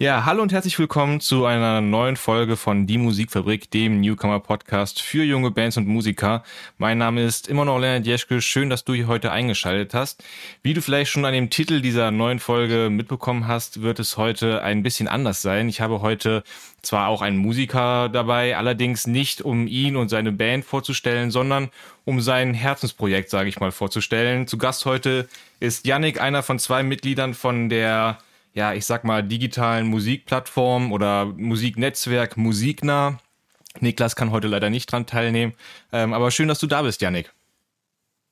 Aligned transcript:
Ja, 0.00 0.24
hallo 0.24 0.42
und 0.42 0.52
herzlich 0.52 0.78
willkommen 0.78 1.18
zu 1.20 1.44
einer 1.44 1.80
neuen 1.80 2.14
Folge 2.14 2.56
von 2.56 2.86
Die 2.86 2.98
Musikfabrik, 2.98 3.68
dem 3.72 4.00
Newcomer 4.00 4.38
Podcast 4.38 5.02
für 5.02 5.24
junge 5.24 5.50
Bands 5.50 5.76
und 5.76 5.88
Musiker. 5.88 6.44
Mein 6.76 6.98
Name 6.98 7.24
ist 7.24 7.48
immer 7.48 7.64
noch 7.64 7.80
Leonard 7.80 8.06
Jeschke. 8.06 8.40
Schön, 8.40 8.70
dass 8.70 8.84
du 8.84 8.94
hier 8.94 9.08
heute 9.08 9.32
eingeschaltet 9.32 9.94
hast. 9.94 10.22
Wie 10.62 10.72
du 10.72 10.82
vielleicht 10.82 11.10
schon 11.10 11.24
an 11.24 11.32
dem 11.32 11.50
Titel 11.50 11.80
dieser 11.80 12.12
neuen 12.12 12.38
Folge 12.38 12.90
mitbekommen 12.90 13.48
hast, 13.48 13.82
wird 13.82 13.98
es 13.98 14.16
heute 14.16 14.62
ein 14.62 14.84
bisschen 14.84 15.08
anders 15.08 15.42
sein. 15.42 15.68
Ich 15.68 15.80
habe 15.80 16.00
heute 16.00 16.44
zwar 16.80 17.08
auch 17.08 17.20
einen 17.20 17.38
Musiker 17.38 18.08
dabei, 18.08 18.56
allerdings 18.56 19.08
nicht 19.08 19.42
um 19.42 19.66
ihn 19.66 19.96
und 19.96 20.10
seine 20.10 20.30
Band 20.30 20.64
vorzustellen, 20.64 21.32
sondern 21.32 21.70
um 22.04 22.20
sein 22.20 22.54
Herzensprojekt, 22.54 23.30
sage 23.30 23.48
ich 23.48 23.58
mal, 23.58 23.72
vorzustellen. 23.72 24.46
Zu 24.46 24.58
Gast 24.58 24.86
heute 24.86 25.28
ist 25.58 25.88
Yannick, 25.88 26.20
einer 26.20 26.44
von 26.44 26.60
zwei 26.60 26.84
Mitgliedern 26.84 27.34
von 27.34 27.68
der 27.68 28.18
ja, 28.58 28.74
ich 28.74 28.86
sag 28.86 29.04
mal, 29.04 29.22
digitalen 29.22 29.86
Musikplattform 29.86 30.90
oder 30.90 31.26
Musiknetzwerk 31.26 32.36
Musiknah. 32.36 33.18
Niklas 33.78 34.16
kann 34.16 34.32
heute 34.32 34.48
leider 34.48 34.68
nicht 34.68 34.90
dran 34.90 35.06
teilnehmen. 35.06 35.52
Ähm, 35.92 36.12
aber 36.12 36.32
schön, 36.32 36.48
dass 36.48 36.58
du 36.58 36.66
da 36.66 36.82
bist, 36.82 37.00
Janik. 37.00 37.32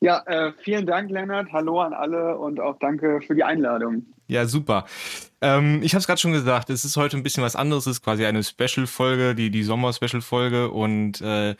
Ja, 0.00 0.24
äh, 0.26 0.52
vielen 0.64 0.84
Dank, 0.84 1.12
Lennart. 1.12 1.52
Hallo 1.52 1.80
an 1.80 1.92
alle 1.92 2.36
und 2.38 2.58
auch 2.58 2.76
danke 2.80 3.20
für 3.24 3.36
die 3.36 3.44
Einladung. 3.44 4.04
Ja, 4.26 4.46
super. 4.46 4.86
Ähm, 5.40 5.80
ich 5.84 5.94
habe 5.94 6.00
es 6.00 6.08
gerade 6.08 6.20
schon 6.20 6.32
gesagt, 6.32 6.70
es 6.70 6.84
ist 6.84 6.96
heute 6.96 7.16
ein 7.16 7.22
bisschen 7.22 7.44
was 7.44 7.54
anderes. 7.54 7.86
Es 7.86 7.98
ist 7.98 8.02
quasi 8.02 8.26
eine 8.26 8.42
Special-Folge, 8.42 9.36
die, 9.36 9.50
die 9.50 9.62
Sommer-Special-Folge. 9.62 10.72
Und 10.72 11.20
äh, 11.20 11.54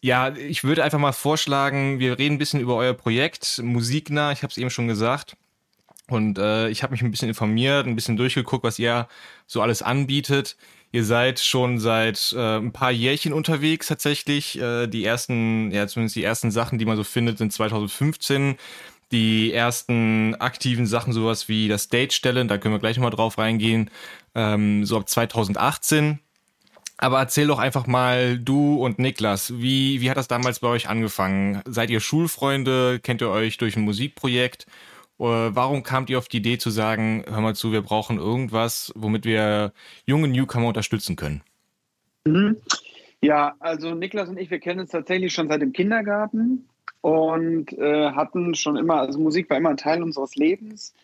ja, 0.00 0.34
ich 0.34 0.64
würde 0.64 0.82
einfach 0.82 0.98
mal 0.98 1.12
vorschlagen, 1.12 1.98
wir 1.98 2.18
reden 2.18 2.36
ein 2.36 2.38
bisschen 2.38 2.60
über 2.60 2.76
euer 2.76 2.94
Projekt 2.94 3.60
Musiknah. 3.62 4.32
Ich 4.32 4.42
habe 4.42 4.50
es 4.50 4.56
eben 4.56 4.70
schon 4.70 4.88
gesagt. 4.88 5.36
Und 6.08 6.38
äh, 6.38 6.68
ich 6.68 6.82
habe 6.82 6.92
mich 6.92 7.02
ein 7.02 7.10
bisschen 7.10 7.28
informiert, 7.28 7.86
ein 7.86 7.96
bisschen 7.96 8.16
durchgeguckt, 8.16 8.64
was 8.64 8.78
ihr 8.78 9.08
so 9.46 9.60
alles 9.62 9.82
anbietet. 9.82 10.56
Ihr 10.92 11.04
seid 11.04 11.40
schon 11.40 11.78
seit 11.78 12.32
äh, 12.36 12.58
ein 12.58 12.72
paar 12.72 12.92
Jährchen 12.92 13.32
unterwegs 13.32 13.88
tatsächlich. 13.88 14.60
Äh, 14.60 14.86
die 14.86 15.04
ersten, 15.04 15.70
ja 15.72 15.86
zumindest 15.88 16.16
die 16.16 16.24
ersten 16.24 16.50
Sachen, 16.50 16.78
die 16.78 16.84
man 16.84 16.96
so 16.96 17.04
findet, 17.04 17.38
sind 17.38 17.52
2015. 17.52 18.56
Die 19.12 19.52
ersten 19.52 20.34
aktiven 20.36 20.86
Sachen, 20.86 21.12
sowas 21.12 21.48
wie 21.48 21.68
das 21.68 21.84
Stage-Stellen, 21.84 22.48
da 22.48 22.58
können 22.58 22.74
wir 22.74 22.80
gleich 22.80 22.96
nochmal 22.96 23.12
drauf 23.12 23.38
reingehen, 23.38 23.90
ähm, 24.34 24.84
so 24.84 24.96
ab 24.96 25.08
2018. 25.08 26.18
Aber 26.98 27.18
erzähl 27.18 27.46
doch 27.46 27.58
einfach 27.58 27.86
mal, 27.86 28.38
du 28.38 28.76
und 28.76 28.98
Niklas, 28.98 29.52
wie, 29.58 30.00
wie 30.00 30.10
hat 30.10 30.16
das 30.16 30.28
damals 30.28 30.60
bei 30.60 30.68
euch 30.68 30.88
angefangen? 30.88 31.62
Seid 31.66 31.90
ihr 31.90 32.00
Schulfreunde? 32.00 33.00
Kennt 33.00 33.20
ihr 33.20 33.28
euch 33.28 33.58
durch 33.58 33.76
ein 33.76 33.82
Musikprojekt? 33.82 34.66
Äh, 35.18 35.24
warum 35.24 35.82
kamt 35.82 36.10
ihr 36.10 36.18
auf 36.18 36.28
die 36.28 36.38
Idee 36.38 36.58
zu 36.58 36.70
sagen, 36.70 37.24
hör 37.26 37.40
mal 37.40 37.54
zu, 37.54 37.72
wir 37.72 37.82
brauchen 37.82 38.18
irgendwas, 38.18 38.92
womit 38.94 39.24
wir 39.24 39.72
junge 40.04 40.28
Newcomer 40.28 40.68
unterstützen 40.68 41.16
können? 41.16 41.42
Mhm. 42.26 42.56
Ja, 43.22 43.54
also 43.60 43.94
Niklas 43.94 44.28
und 44.28 44.38
ich, 44.38 44.50
wir 44.50 44.60
kennen 44.60 44.80
uns 44.80 44.90
tatsächlich 44.90 45.32
schon 45.32 45.48
seit 45.48 45.62
dem 45.62 45.72
Kindergarten 45.72 46.68
und 47.00 47.72
äh, 47.72 48.10
hatten 48.12 48.54
schon 48.54 48.76
immer, 48.76 49.00
also 49.00 49.18
Musik 49.18 49.48
war 49.48 49.56
immer 49.56 49.70
ein 49.70 49.76
Teil 49.76 50.02
unseres 50.02 50.36
Lebens. 50.36 50.94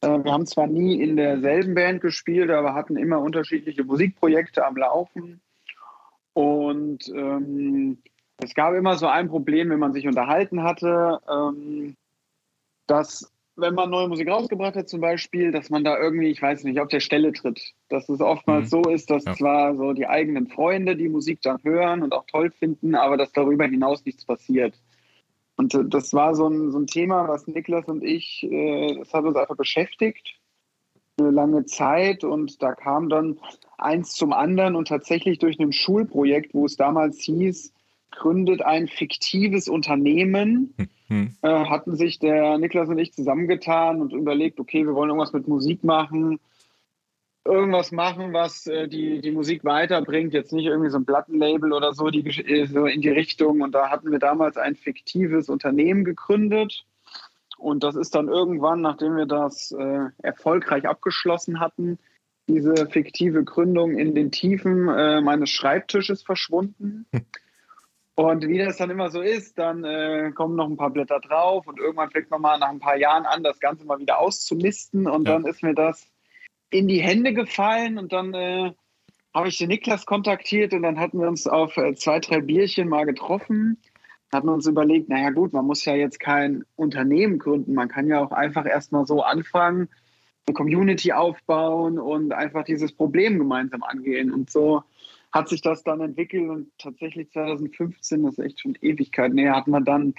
Äh, 0.00 0.24
wir 0.24 0.32
haben 0.32 0.46
zwar 0.46 0.66
nie 0.66 1.00
in 1.00 1.16
derselben 1.16 1.74
Band 1.74 2.00
gespielt, 2.00 2.50
aber 2.50 2.74
hatten 2.74 2.96
immer 2.96 3.20
unterschiedliche 3.20 3.84
Musikprojekte 3.84 4.66
am 4.66 4.76
Laufen. 4.76 5.40
Und 6.34 7.08
ähm, 7.14 7.98
es 8.38 8.54
gab 8.54 8.74
immer 8.74 8.96
so 8.96 9.06
ein 9.06 9.28
Problem, 9.28 9.70
wenn 9.70 9.78
man 9.78 9.92
sich 9.92 10.06
unterhalten 10.06 10.62
hatte, 10.62 11.20
ähm, 11.30 11.96
dass 12.86 13.31
wenn 13.56 13.74
man 13.74 13.90
neue 13.90 14.08
Musik 14.08 14.28
rausgebracht 14.28 14.76
hat, 14.76 14.88
zum 14.88 15.00
Beispiel, 15.00 15.52
dass 15.52 15.68
man 15.68 15.84
da 15.84 15.98
irgendwie, 15.98 16.28
ich 16.28 16.40
weiß 16.40 16.64
nicht, 16.64 16.80
auf 16.80 16.88
der 16.88 17.00
Stelle 17.00 17.32
tritt. 17.32 17.60
Dass 17.88 18.08
es 18.08 18.20
oftmals 18.20 18.66
mhm. 18.66 18.82
so 18.82 18.90
ist, 18.90 19.10
dass 19.10 19.24
ja. 19.24 19.34
zwar 19.34 19.76
so 19.76 19.92
die 19.92 20.06
eigenen 20.06 20.46
Freunde 20.48 20.96
die 20.96 21.08
Musik 21.08 21.40
dann 21.42 21.58
hören 21.62 22.02
und 22.02 22.14
auch 22.14 22.24
toll 22.26 22.50
finden, 22.50 22.94
aber 22.94 23.16
dass 23.16 23.32
darüber 23.32 23.66
hinaus 23.66 24.04
nichts 24.04 24.24
passiert. 24.24 24.74
Und 25.56 25.74
äh, 25.74 25.84
das 25.84 26.14
war 26.14 26.34
so 26.34 26.48
ein, 26.48 26.70
so 26.70 26.78
ein 26.78 26.86
Thema, 26.86 27.28
was 27.28 27.46
Niklas 27.46 27.86
und 27.86 28.02
ich, 28.02 28.42
äh, 28.50 28.96
das 28.98 29.12
hat 29.12 29.24
uns 29.24 29.36
einfach 29.36 29.56
beschäftigt, 29.56 30.40
eine 31.18 31.30
lange 31.30 31.66
Zeit. 31.66 32.24
Und 32.24 32.62
da 32.62 32.74
kam 32.74 33.10
dann 33.10 33.38
eins 33.76 34.14
zum 34.14 34.32
anderen 34.32 34.76
und 34.76 34.88
tatsächlich 34.88 35.38
durch 35.38 35.58
ein 35.58 35.72
Schulprojekt, 35.72 36.54
wo 36.54 36.64
es 36.64 36.76
damals 36.76 37.20
hieß, 37.20 37.72
gründet 38.12 38.62
ein 38.62 38.88
fiktives 38.88 39.68
Unternehmen. 39.68 40.74
Hm. 41.08 41.36
Äh, 41.42 41.48
hatten 41.48 41.96
sich 41.96 42.18
der 42.18 42.58
Niklas 42.58 42.88
und 42.88 42.98
ich 42.98 43.12
zusammengetan 43.12 44.00
und 44.00 44.12
überlegt, 44.12 44.60
okay, 44.60 44.86
wir 44.86 44.94
wollen 44.94 45.10
irgendwas 45.10 45.32
mit 45.32 45.48
Musik 45.48 45.84
machen, 45.84 46.38
irgendwas 47.44 47.92
machen, 47.92 48.32
was 48.32 48.66
äh, 48.66 48.88
die, 48.88 49.20
die 49.20 49.32
Musik 49.32 49.64
weiterbringt, 49.64 50.32
jetzt 50.32 50.52
nicht 50.52 50.66
irgendwie 50.66 50.90
so 50.90 50.98
ein 50.98 51.04
Plattenlabel 51.04 51.72
oder 51.72 51.92
so, 51.92 52.08
die, 52.10 52.24
äh, 52.26 52.66
so 52.66 52.86
in 52.86 53.02
die 53.02 53.10
Richtung. 53.10 53.60
Und 53.60 53.72
da 53.72 53.90
hatten 53.90 54.10
wir 54.10 54.18
damals 54.18 54.56
ein 54.56 54.76
fiktives 54.76 55.48
Unternehmen 55.48 56.04
gegründet. 56.04 56.84
Und 57.58 57.84
das 57.84 57.94
ist 57.94 58.14
dann 58.14 58.28
irgendwann, 58.28 58.80
nachdem 58.80 59.16
wir 59.16 59.26
das 59.26 59.72
äh, 59.72 60.06
erfolgreich 60.22 60.88
abgeschlossen 60.88 61.60
hatten, 61.60 61.98
diese 62.48 62.86
fiktive 62.86 63.44
Gründung 63.44 63.96
in 63.96 64.14
den 64.14 64.30
Tiefen 64.30 64.88
äh, 64.88 65.20
meines 65.20 65.50
Schreibtisches 65.50 66.22
verschwunden. 66.22 67.06
Und 68.22 68.46
wie 68.46 68.58
das 68.58 68.76
dann 68.76 68.88
immer 68.88 69.10
so 69.10 69.20
ist, 69.20 69.58
dann 69.58 69.82
äh, 69.82 70.30
kommen 70.32 70.54
noch 70.54 70.68
ein 70.68 70.76
paar 70.76 70.90
Blätter 70.90 71.18
drauf 71.18 71.66
und 71.66 71.80
irgendwann 71.80 72.12
fängt 72.12 72.30
man 72.30 72.40
mal 72.40 72.56
nach 72.56 72.68
ein 72.68 72.78
paar 72.78 72.96
Jahren 72.96 73.26
an, 73.26 73.42
das 73.42 73.58
Ganze 73.58 73.84
mal 73.84 73.98
wieder 73.98 74.20
auszumisten. 74.20 75.08
Und 75.08 75.26
ja. 75.26 75.32
dann 75.32 75.44
ist 75.44 75.64
mir 75.64 75.74
das 75.74 76.06
in 76.70 76.86
die 76.86 77.00
Hände 77.00 77.34
gefallen 77.34 77.98
und 77.98 78.12
dann 78.12 78.32
äh, 78.32 78.70
habe 79.34 79.48
ich 79.48 79.58
den 79.58 79.70
Niklas 79.70 80.06
kontaktiert 80.06 80.72
und 80.72 80.82
dann 80.82 81.00
hatten 81.00 81.18
wir 81.18 81.26
uns 81.26 81.48
auf 81.48 81.76
äh, 81.76 81.96
zwei, 81.96 82.20
drei 82.20 82.40
Bierchen 82.40 82.88
mal 82.88 83.06
getroffen. 83.06 83.82
Hatten 84.32 84.48
uns 84.48 84.68
überlegt, 84.68 85.08
naja 85.08 85.30
gut, 85.30 85.52
man 85.52 85.66
muss 85.66 85.84
ja 85.84 85.96
jetzt 85.96 86.20
kein 86.20 86.64
Unternehmen 86.76 87.40
gründen, 87.40 87.74
man 87.74 87.88
kann 87.88 88.06
ja 88.06 88.20
auch 88.20 88.30
einfach 88.30 88.66
erstmal 88.66 89.04
so 89.04 89.22
anfangen, 89.22 89.88
eine 90.46 90.54
Community 90.54 91.12
aufbauen 91.12 91.98
und 91.98 92.32
einfach 92.32 92.62
dieses 92.62 92.92
Problem 92.92 93.38
gemeinsam 93.38 93.82
angehen. 93.82 94.32
Und 94.32 94.48
so 94.48 94.84
hat 95.32 95.48
sich 95.48 95.62
das 95.62 95.82
dann 95.82 96.00
entwickelt 96.00 96.48
und 96.48 96.68
tatsächlich 96.78 97.30
2015, 97.30 98.22
das 98.22 98.38
ist 98.38 98.44
echt 98.44 98.60
schon 98.60 98.76
Ewigkeit 98.80 99.32
näher, 99.32 99.56
hat 99.56 99.66
man 99.66 99.84
dann 99.84 100.14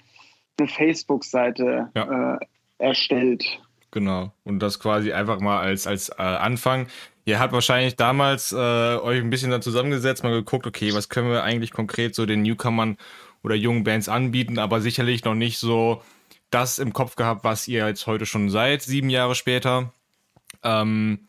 eine 0.58 0.68
Facebook-Seite 0.68 1.90
ja. 1.96 2.36
äh, 2.36 2.40
erstellt. 2.80 3.62
Genau. 3.92 4.32
Und 4.44 4.60
das 4.60 4.80
quasi 4.80 5.14
einfach 5.14 5.40
mal 5.40 5.60
als, 5.60 5.86
als 5.86 6.10
äh, 6.10 6.22
Anfang. 6.22 6.88
Ihr 7.26 7.40
habt 7.40 7.54
wahrscheinlich 7.54 7.96
damals 7.96 8.52
äh, 8.52 8.56
euch 8.56 9.20
ein 9.20 9.30
bisschen 9.30 9.52
dann 9.52 9.62
zusammengesetzt, 9.62 10.24
mal 10.24 10.32
geguckt, 10.32 10.66
okay, 10.66 10.94
was 10.94 11.10
können 11.10 11.30
wir 11.30 11.44
eigentlich 11.44 11.72
konkret 11.72 12.16
so 12.16 12.26
den 12.26 12.42
Newcomern 12.42 12.98
oder 13.44 13.56
jungen 13.56 13.84
Bands 13.84 14.10
anbieten, 14.10 14.58
aber 14.58 14.82
sicherlich 14.82 15.24
noch 15.24 15.36
nicht 15.36 15.58
so 15.58 16.02
das 16.50 16.80
im 16.80 16.94
Kopf 16.94 17.16
gehabt, 17.16 17.44
was 17.44 17.68
ihr 17.68 17.88
jetzt 17.88 18.08
heute 18.08 18.26
schon 18.26 18.50
seid, 18.50 18.82
sieben 18.82 19.10
Jahre 19.10 19.36
später. 19.36 19.94
Ähm, 20.64 21.20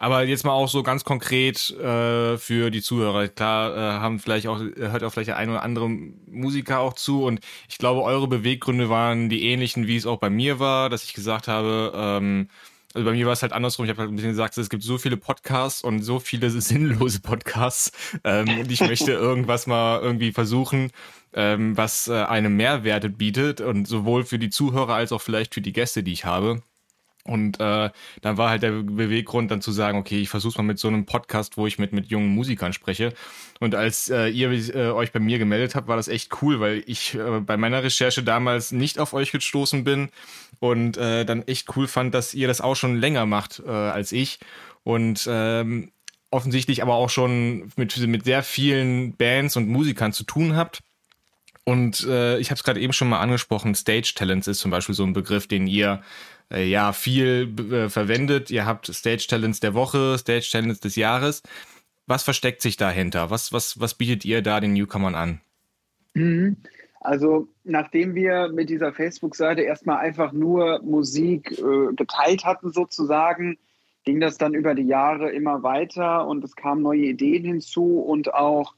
aber 0.00 0.24
jetzt 0.24 0.46
mal 0.46 0.52
auch 0.52 0.70
so 0.70 0.82
ganz 0.82 1.04
konkret 1.04 1.68
äh, 1.78 2.38
für 2.38 2.70
die 2.70 2.80
Zuhörer. 2.80 3.28
Klar, 3.28 3.76
äh, 3.76 4.00
haben 4.00 4.18
vielleicht 4.18 4.46
auch, 4.46 4.58
hört 4.58 5.04
auch 5.04 5.12
vielleicht 5.12 5.28
der 5.28 5.36
ein 5.36 5.50
oder 5.50 5.62
andere 5.62 5.90
Musiker 5.90 6.80
auch 6.80 6.94
zu. 6.94 7.22
Und 7.22 7.40
ich 7.68 7.76
glaube, 7.76 8.02
eure 8.02 8.26
Beweggründe 8.26 8.88
waren 8.88 9.28
die 9.28 9.44
ähnlichen, 9.44 9.86
wie 9.86 9.96
es 9.96 10.06
auch 10.06 10.16
bei 10.16 10.30
mir 10.30 10.58
war, 10.58 10.88
dass 10.88 11.04
ich 11.04 11.12
gesagt 11.12 11.48
habe, 11.48 11.92
ähm, 11.94 12.48
also 12.94 13.04
bei 13.04 13.12
mir 13.12 13.26
war 13.26 13.34
es 13.34 13.42
halt 13.42 13.52
andersrum. 13.52 13.84
Ich 13.84 13.90
habe 13.90 14.00
halt 14.00 14.10
ein 14.10 14.16
bisschen 14.16 14.30
gesagt, 14.30 14.56
es 14.56 14.70
gibt 14.70 14.82
so 14.82 14.96
viele 14.96 15.18
Podcasts 15.18 15.82
und 15.82 16.02
so 16.02 16.18
viele 16.18 16.48
sinnlose 16.62 17.20
Podcasts. 17.20 17.92
Ähm, 18.24 18.58
und 18.58 18.72
ich 18.72 18.80
möchte 18.80 19.12
irgendwas 19.12 19.66
mal 19.66 20.00
irgendwie 20.00 20.32
versuchen, 20.32 20.92
ähm, 21.34 21.76
was 21.76 22.08
äh, 22.08 22.14
einem 22.22 22.56
Mehrwert 22.56 23.18
bietet 23.18 23.60
und 23.60 23.86
sowohl 23.86 24.24
für 24.24 24.38
die 24.38 24.48
Zuhörer 24.48 24.94
als 24.94 25.12
auch 25.12 25.20
vielleicht 25.20 25.52
für 25.52 25.60
die 25.60 25.74
Gäste, 25.74 26.02
die 26.02 26.14
ich 26.14 26.24
habe. 26.24 26.62
Und 27.24 27.60
äh, 27.60 27.90
dann 28.22 28.36
war 28.38 28.48
halt 28.48 28.62
der 28.62 28.70
Beweggrund, 28.70 29.50
dann 29.50 29.60
zu 29.60 29.72
sagen, 29.72 29.98
okay, 29.98 30.20
ich 30.20 30.30
versuche 30.30 30.58
mal 30.58 30.68
mit 30.68 30.78
so 30.78 30.88
einem 30.88 31.04
Podcast, 31.04 31.58
wo 31.58 31.66
ich 31.66 31.78
mit, 31.78 31.92
mit 31.92 32.06
jungen 32.06 32.28
Musikern 32.28 32.72
spreche. 32.72 33.12
Und 33.60 33.74
als 33.74 34.08
äh, 34.08 34.28
ihr 34.28 34.50
äh, 34.50 34.90
euch 34.90 35.12
bei 35.12 35.20
mir 35.20 35.38
gemeldet 35.38 35.74
habt, 35.74 35.86
war 35.86 35.96
das 35.96 36.08
echt 36.08 36.42
cool, 36.42 36.60
weil 36.60 36.82
ich 36.86 37.14
äh, 37.14 37.40
bei 37.40 37.58
meiner 37.58 37.82
Recherche 37.82 38.22
damals 38.22 38.72
nicht 38.72 38.98
auf 38.98 39.12
euch 39.12 39.32
gestoßen 39.32 39.84
bin 39.84 40.08
und 40.60 40.96
äh, 40.96 41.26
dann 41.26 41.46
echt 41.46 41.76
cool 41.76 41.88
fand, 41.88 42.14
dass 42.14 42.32
ihr 42.32 42.48
das 42.48 42.62
auch 42.62 42.74
schon 42.74 42.96
länger 42.96 43.26
macht 43.26 43.62
äh, 43.66 43.70
als 43.70 44.12
ich. 44.12 44.38
Und 44.82 45.28
ähm, 45.30 45.92
offensichtlich 46.30 46.82
aber 46.82 46.94
auch 46.94 47.10
schon 47.10 47.70
mit, 47.76 47.96
mit 47.98 48.24
sehr 48.24 48.42
vielen 48.42 49.14
Bands 49.16 49.56
und 49.56 49.68
Musikern 49.68 50.12
zu 50.12 50.24
tun 50.24 50.56
habt. 50.56 50.80
Und 51.64 52.06
äh, 52.06 52.38
ich 52.38 52.50
habe 52.50 52.56
es 52.56 52.64
gerade 52.64 52.80
eben 52.80 52.92
schon 52.92 53.08
mal 53.08 53.20
angesprochen, 53.20 53.74
Stage 53.74 54.14
Talents 54.16 54.48
ist 54.48 54.60
zum 54.60 54.70
Beispiel 54.70 54.94
so 54.94 55.04
ein 55.04 55.12
Begriff, 55.12 55.46
den 55.46 55.66
ihr 55.66 56.02
äh, 56.52 56.64
ja 56.64 56.92
viel 56.92 57.54
äh, 57.72 57.88
verwendet. 57.88 58.50
Ihr 58.50 58.66
habt 58.66 58.86
Stage 58.86 59.26
Talents 59.28 59.60
der 59.60 59.74
Woche, 59.74 60.16
Stage 60.18 60.48
Talents 60.50 60.80
des 60.80 60.96
Jahres. 60.96 61.42
Was 62.06 62.22
versteckt 62.22 62.62
sich 62.62 62.76
dahinter? 62.76 63.30
Was, 63.30 63.52
was, 63.52 63.80
was 63.80 63.94
bietet 63.94 64.24
ihr 64.24 64.42
da 64.42 64.60
den 64.60 64.72
Newcomern 64.72 65.14
an? 65.14 65.40
Mhm. 66.14 66.56
Also, 67.00 67.48
nachdem 67.64 68.14
wir 68.14 68.48
mit 68.48 68.68
dieser 68.68 68.92
Facebook-Seite 68.92 69.62
erstmal 69.62 69.98
einfach 69.98 70.32
nur 70.32 70.82
Musik 70.82 71.52
äh, 71.52 71.94
geteilt 71.94 72.44
hatten, 72.44 72.72
sozusagen, 72.72 73.58
ging 74.04 74.20
das 74.20 74.36
dann 74.36 74.52
über 74.52 74.74
die 74.74 74.86
Jahre 74.86 75.30
immer 75.30 75.62
weiter 75.62 76.26
und 76.26 76.44
es 76.44 76.56
kamen 76.56 76.82
neue 76.82 77.06
Ideen 77.06 77.44
hinzu 77.44 78.00
und 78.00 78.34
auch 78.34 78.74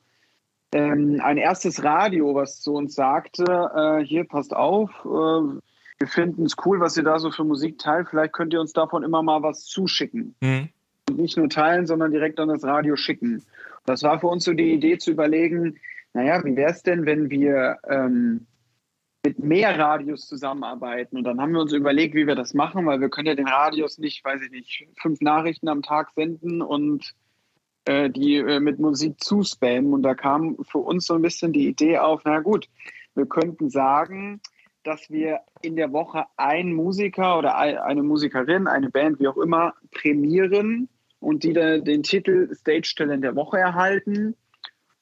ähm, 0.73 1.21
ein 1.23 1.37
erstes 1.37 1.83
Radio, 1.83 2.35
was 2.35 2.61
zu 2.61 2.75
uns 2.75 2.95
sagte, 2.95 3.45
äh, 3.45 4.05
hier 4.05 4.25
passt 4.25 4.55
auf, 4.55 4.91
äh, 5.05 5.59
wir 5.99 6.09
finden 6.09 6.45
es 6.45 6.57
cool, 6.65 6.81
was 6.81 6.97
ihr 6.97 7.05
da 7.05 7.19
so 7.19 7.31
für 7.31 7.45
Musik 7.45 7.79
teilt, 7.79 8.09
vielleicht 8.09 8.33
könnt 8.33 8.53
ihr 8.53 8.61
uns 8.61 8.73
davon 8.73 9.03
immer 9.03 9.23
mal 9.23 9.43
was 9.43 9.65
zuschicken. 9.65 10.35
Mhm. 10.41 10.69
Und 11.09 11.19
nicht 11.19 11.37
nur 11.37 11.49
teilen, 11.49 11.87
sondern 11.87 12.11
direkt 12.11 12.41
an 12.41 12.49
das 12.49 12.65
Radio 12.65 12.97
schicken. 12.97 13.43
Das 13.87 14.03
war 14.03 14.21
für 14.21 14.29
uns 14.29 14.45
so 14.45 14.53
die 14.53 14.73
Idee 14.73 14.99
zu 14.99 15.11
überlegen, 15.11 15.79
naja, 16.15 16.45
wie 16.45 16.57
wäre 16.57 16.71
es 16.71 16.83
denn, 16.83 17.07
wenn 17.07 17.31
wir 17.31 17.79
ähm, 17.89 18.47
mit 19.25 19.39
mehr 19.39 19.79
Radios 19.79 20.27
zusammenarbeiten. 20.27 21.17
Und 21.17 21.25
dann 21.25 21.41
haben 21.41 21.53
wir 21.53 21.61
uns 21.61 21.73
überlegt, 21.73 22.15
wie 22.15 22.27
wir 22.27 22.35
das 22.35 22.55
machen, 22.55 22.87
weil 22.87 23.01
wir 23.01 23.09
können 23.09 23.29
ja 23.29 23.35
den 23.35 23.49
Radios 23.49 23.99
nicht, 23.99 24.25
weiß 24.25 24.43
ich 24.43 24.51
nicht, 24.51 24.89
fünf 25.01 25.21
Nachrichten 25.21 25.69
am 25.69 25.83
Tag 25.83 26.11
senden 26.15 26.61
und 26.61 27.15
äh, 27.85 28.11
die 28.11 28.37
äh, 28.37 28.61
mit 28.61 28.79
Musik 28.79 29.23
zuspammen. 29.23 29.95
Und 29.95 30.03
da 30.03 30.15
kam 30.15 30.57
für 30.69 30.79
uns 30.79 31.07
so 31.07 31.15
ein 31.15 31.23
bisschen 31.23 31.53
die 31.53 31.69
Idee 31.69 31.99
auf, 31.99 32.23
na 32.25 32.41
gut, 32.41 32.69
wir 33.15 33.27
könnten 33.27 33.71
sagen, 33.71 34.41
dass 34.85 35.11
wir 35.11 35.41
in 35.61 35.77
der 35.77 35.93
Woche 35.93 36.25
einen 36.37 36.73
Musiker 36.73 37.39
oder 37.39 37.57
eine 37.57 38.03
Musikerin, 38.03 38.67
eine 38.67 38.91
Band, 38.91 39.21
wie 39.21 39.29
auch 39.29 39.37
immer, 39.37 39.75
prämieren 39.93 40.89
und 41.21 41.45
die 41.45 41.53
dann 41.53 41.85
den 41.85 42.03
Titel 42.03 42.55
Stage 42.55 42.95
Talent 42.97 43.25
der 43.25 43.37
Woche 43.37 43.59
erhalten 43.59 44.35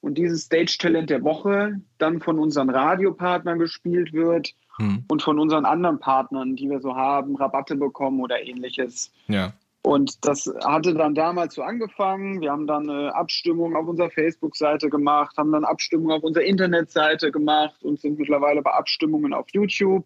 und 0.00 0.18
dieses 0.18 0.42
Stage 0.42 0.76
Talent 0.78 1.10
der 1.10 1.22
Woche 1.22 1.80
dann 1.98 2.20
von 2.20 2.38
unseren 2.38 2.70
Radiopartnern 2.70 3.58
gespielt 3.58 4.12
wird 4.12 4.54
hm. 4.76 5.04
und 5.08 5.22
von 5.22 5.38
unseren 5.38 5.64
anderen 5.64 5.98
Partnern, 5.98 6.56
die 6.56 6.68
wir 6.68 6.80
so 6.80 6.94
haben, 6.94 7.36
Rabatte 7.36 7.76
bekommen 7.76 8.20
oder 8.20 8.42
ähnliches. 8.42 9.12
Ja. 9.28 9.52
Und 9.82 10.26
das 10.26 10.52
hatte 10.62 10.94
dann 10.94 11.14
damals 11.14 11.54
so 11.54 11.62
angefangen. 11.62 12.40
Wir 12.40 12.52
haben 12.52 12.66
dann 12.66 12.90
eine 12.90 13.14
Abstimmung 13.14 13.76
auf 13.76 13.86
unserer 13.88 14.10
Facebook-Seite 14.10 14.90
gemacht, 14.90 15.36
haben 15.38 15.52
dann 15.52 15.64
Abstimmung 15.64 16.10
auf 16.12 16.22
unserer 16.22 16.44
Internetseite 16.44 17.32
gemacht 17.32 17.82
und 17.82 17.98
sind 17.98 18.18
mittlerweile 18.18 18.60
bei 18.60 18.72
Abstimmungen 18.72 19.32
auf 19.32 19.46
YouTube 19.52 20.04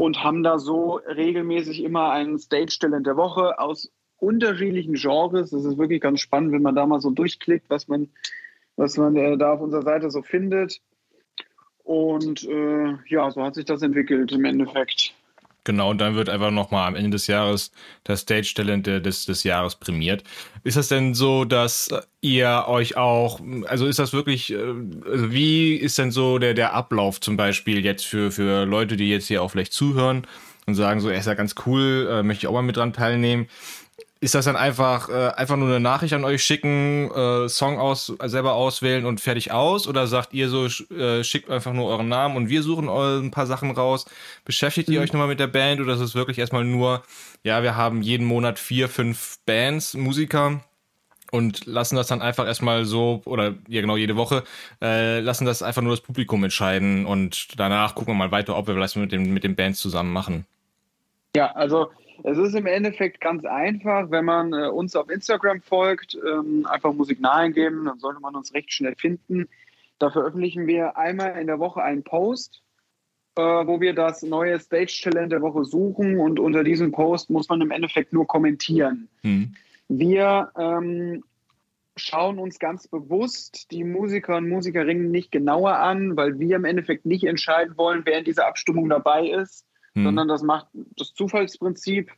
und 0.00 0.24
haben 0.24 0.42
da 0.42 0.58
so 0.58 0.96
regelmäßig 1.06 1.84
immer 1.84 2.10
einen 2.10 2.38
Stage-Talent 2.38 3.06
der 3.06 3.16
Woche 3.16 3.58
aus 3.60 3.92
unterschiedlichen 4.16 4.94
Genres. 4.94 5.50
Das 5.50 5.64
ist 5.64 5.78
wirklich 5.78 6.00
ganz 6.00 6.20
spannend, 6.20 6.52
wenn 6.52 6.62
man 6.62 6.74
da 6.74 6.84
mal 6.84 7.00
so 7.00 7.10
durchklickt, 7.10 7.70
was 7.70 7.86
man 7.86 8.08
was 8.76 8.96
man 8.96 9.16
äh, 9.16 9.36
da 9.36 9.52
auf 9.52 9.60
unserer 9.60 9.82
Seite 9.82 10.10
so 10.10 10.22
findet. 10.22 10.80
Und 11.84 12.44
äh, 12.44 12.96
ja, 13.06 13.30
so 13.30 13.42
hat 13.42 13.54
sich 13.54 13.64
das 13.64 13.82
entwickelt 13.82 14.32
im 14.32 14.44
Endeffekt. 14.44 15.14
Genau, 15.64 15.90
und 15.90 15.98
dann 15.98 16.16
wird 16.16 16.28
einfach 16.28 16.50
nochmal 16.50 16.88
am 16.88 16.96
Ende 16.96 17.10
des 17.10 17.28
Jahres 17.28 17.70
das 18.02 18.20
Stage 18.20 18.52
Talent 18.56 18.86
des, 18.86 19.26
des 19.26 19.44
Jahres 19.44 19.76
prämiert. 19.76 20.24
Ist 20.64 20.76
das 20.76 20.88
denn 20.88 21.14
so, 21.14 21.44
dass 21.44 21.88
ihr 22.20 22.64
euch 22.66 22.96
auch, 22.96 23.40
also 23.68 23.86
ist 23.86 24.00
das 24.00 24.12
wirklich, 24.12 24.52
äh, 24.52 24.56
also 24.56 25.32
wie 25.32 25.74
ist 25.74 25.98
denn 25.98 26.10
so 26.10 26.38
der, 26.38 26.54
der 26.54 26.74
Ablauf 26.74 27.20
zum 27.20 27.36
Beispiel 27.36 27.84
jetzt 27.84 28.04
für, 28.04 28.32
für 28.32 28.64
Leute, 28.64 28.96
die 28.96 29.08
jetzt 29.08 29.28
hier 29.28 29.42
auch 29.42 29.52
vielleicht 29.52 29.72
zuhören 29.72 30.26
und 30.66 30.74
sagen 30.74 31.00
so, 31.00 31.08
er 31.08 31.18
ist 31.18 31.26
ja 31.26 31.34
ganz 31.34 31.54
cool, 31.66 32.08
äh, 32.10 32.22
möchte 32.24 32.44
ich 32.44 32.48
auch 32.48 32.54
mal 32.54 32.62
mit 32.62 32.76
dran 32.76 32.92
teilnehmen 32.92 33.46
ist 34.22 34.36
das 34.36 34.44
dann 34.44 34.54
einfach 34.54 35.08
äh, 35.08 35.32
einfach 35.34 35.56
nur 35.56 35.66
eine 35.66 35.80
Nachricht 35.80 36.14
an 36.14 36.24
euch 36.24 36.44
schicken, 36.44 37.10
äh, 37.10 37.48
Song 37.48 37.80
aus 37.80 38.06
selber 38.24 38.54
auswählen 38.54 39.04
und 39.04 39.20
fertig 39.20 39.50
aus? 39.50 39.88
Oder 39.88 40.06
sagt 40.06 40.32
ihr 40.32 40.48
so, 40.48 40.66
äh, 40.94 41.24
schickt 41.24 41.50
einfach 41.50 41.72
nur 41.72 41.88
euren 41.88 42.08
Namen 42.08 42.36
und 42.36 42.48
wir 42.48 42.62
suchen 42.62 42.88
ein 42.88 43.32
paar 43.32 43.46
Sachen 43.46 43.72
raus? 43.72 44.04
Beschäftigt 44.44 44.88
ihr 44.90 45.00
mhm. 45.00 45.04
euch 45.04 45.12
nochmal 45.12 45.26
mit 45.26 45.40
der 45.40 45.48
Band 45.48 45.80
oder 45.80 45.94
ist 45.94 46.00
es 46.00 46.14
wirklich 46.14 46.38
erstmal 46.38 46.62
nur, 46.62 47.02
ja, 47.42 47.64
wir 47.64 47.74
haben 47.74 48.00
jeden 48.00 48.24
Monat 48.24 48.60
vier, 48.60 48.88
fünf 48.88 49.38
Bands, 49.44 49.94
Musiker 49.94 50.60
und 51.32 51.66
lassen 51.66 51.96
das 51.96 52.06
dann 52.06 52.22
einfach 52.22 52.46
erstmal 52.46 52.84
so, 52.84 53.22
oder 53.24 53.56
ja 53.66 53.80
genau, 53.80 53.96
jede 53.96 54.14
Woche, 54.14 54.44
äh, 54.80 55.18
lassen 55.18 55.46
das 55.46 55.64
einfach 55.64 55.82
nur 55.82 55.94
das 55.94 56.00
Publikum 56.00 56.44
entscheiden 56.44 57.06
und 57.06 57.58
danach 57.58 57.96
gucken 57.96 58.14
wir 58.14 58.18
mal 58.18 58.30
weiter, 58.30 58.56
ob 58.56 58.68
wir 58.68 58.74
vielleicht 58.74 58.94
mit 58.94 59.10
den, 59.10 59.34
mit 59.34 59.42
den 59.42 59.56
Bands 59.56 59.80
zusammen 59.80 60.12
machen. 60.12 60.46
Ja, 61.34 61.50
also 61.56 61.90
es 62.24 62.38
ist 62.38 62.54
im 62.54 62.66
Endeffekt 62.66 63.20
ganz 63.20 63.44
einfach, 63.44 64.10
wenn 64.10 64.24
man 64.24 64.52
äh, 64.52 64.68
uns 64.68 64.94
auf 64.94 65.10
Instagram 65.10 65.60
folgt, 65.60 66.14
ähm, 66.14 66.66
einfach 66.66 66.92
Musik 66.92 67.18
eingeben, 67.22 67.84
dann 67.84 67.98
sollte 67.98 68.20
man 68.20 68.36
uns 68.36 68.54
recht 68.54 68.72
schnell 68.72 68.94
finden. 68.96 69.48
Da 69.98 70.10
veröffentlichen 70.10 70.66
wir 70.66 70.96
einmal 70.96 71.38
in 71.40 71.46
der 71.46 71.58
Woche 71.58 71.82
einen 71.82 72.04
Post, 72.04 72.62
äh, 73.36 73.42
wo 73.42 73.80
wir 73.80 73.94
das 73.94 74.22
neue 74.22 74.58
Stage 74.60 75.00
Talent 75.02 75.32
der 75.32 75.42
Woche 75.42 75.64
suchen 75.64 76.18
und 76.18 76.38
unter 76.38 76.64
diesem 76.64 76.92
Post 76.92 77.30
muss 77.30 77.48
man 77.48 77.60
im 77.60 77.70
Endeffekt 77.70 78.12
nur 78.12 78.26
kommentieren. 78.26 79.08
Hm. 79.22 79.54
Wir 79.88 80.50
ähm, 80.56 81.24
schauen 81.96 82.38
uns 82.38 82.58
ganz 82.58 82.88
bewusst 82.88 83.70
die 83.70 83.84
Musiker 83.84 84.36
und 84.36 84.48
Musikerinnen 84.48 85.10
nicht 85.10 85.32
genauer 85.32 85.76
an, 85.76 86.16
weil 86.16 86.38
wir 86.38 86.56
im 86.56 86.64
Endeffekt 86.64 87.04
nicht 87.04 87.24
entscheiden 87.24 87.76
wollen, 87.76 88.02
wer 88.04 88.18
in 88.18 88.24
dieser 88.24 88.46
Abstimmung 88.46 88.88
dabei 88.88 89.26
ist 89.26 89.66
hm. 89.94 90.04
sondern 90.04 90.28
das 90.28 90.42
macht 90.42 90.66
das 90.96 91.14
Zufallsprinzip 91.14 92.10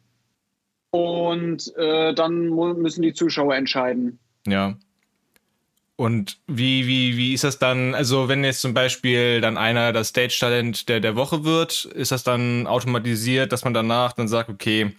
und 0.91 1.77
äh, 1.77 2.15
dann 2.15 2.51
müssen 2.51 3.03
die 3.03 3.13
Zuschauer 3.13 3.57
entscheiden. 3.57 4.19
Ja. 4.47 4.77
Und 5.97 6.39
wie, 6.49 6.87
wie, 6.87 7.17
wie 7.17 7.35
ist 7.35 7.45
das 7.45 7.59
dann? 7.59 7.95
Also, 7.95 8.29
wenn 8.29 8.43
jetzt 8.43 8.61
zum 8.61 8.75
Beispiel 8.75 9.41
dann 9.41 9.57
einer 9.57 9.93
das 9.93 10.09
Stage-Talent 10.09 10.89
der, 10.89 10.99
der 10.99 11.15
Woche 11.15 11.45
wird, 11.45 11.85
ist 11.85 12.11
das 12.11 12.25
dann 12.25 12.67
automatisiert, 12.67 13.53
dass 13.53 13.65
man 13.65 13.75
danach 13.75 14.13
dann 14.13 14.27
sagt, 14.27 14.51
okay, 14.51 14.93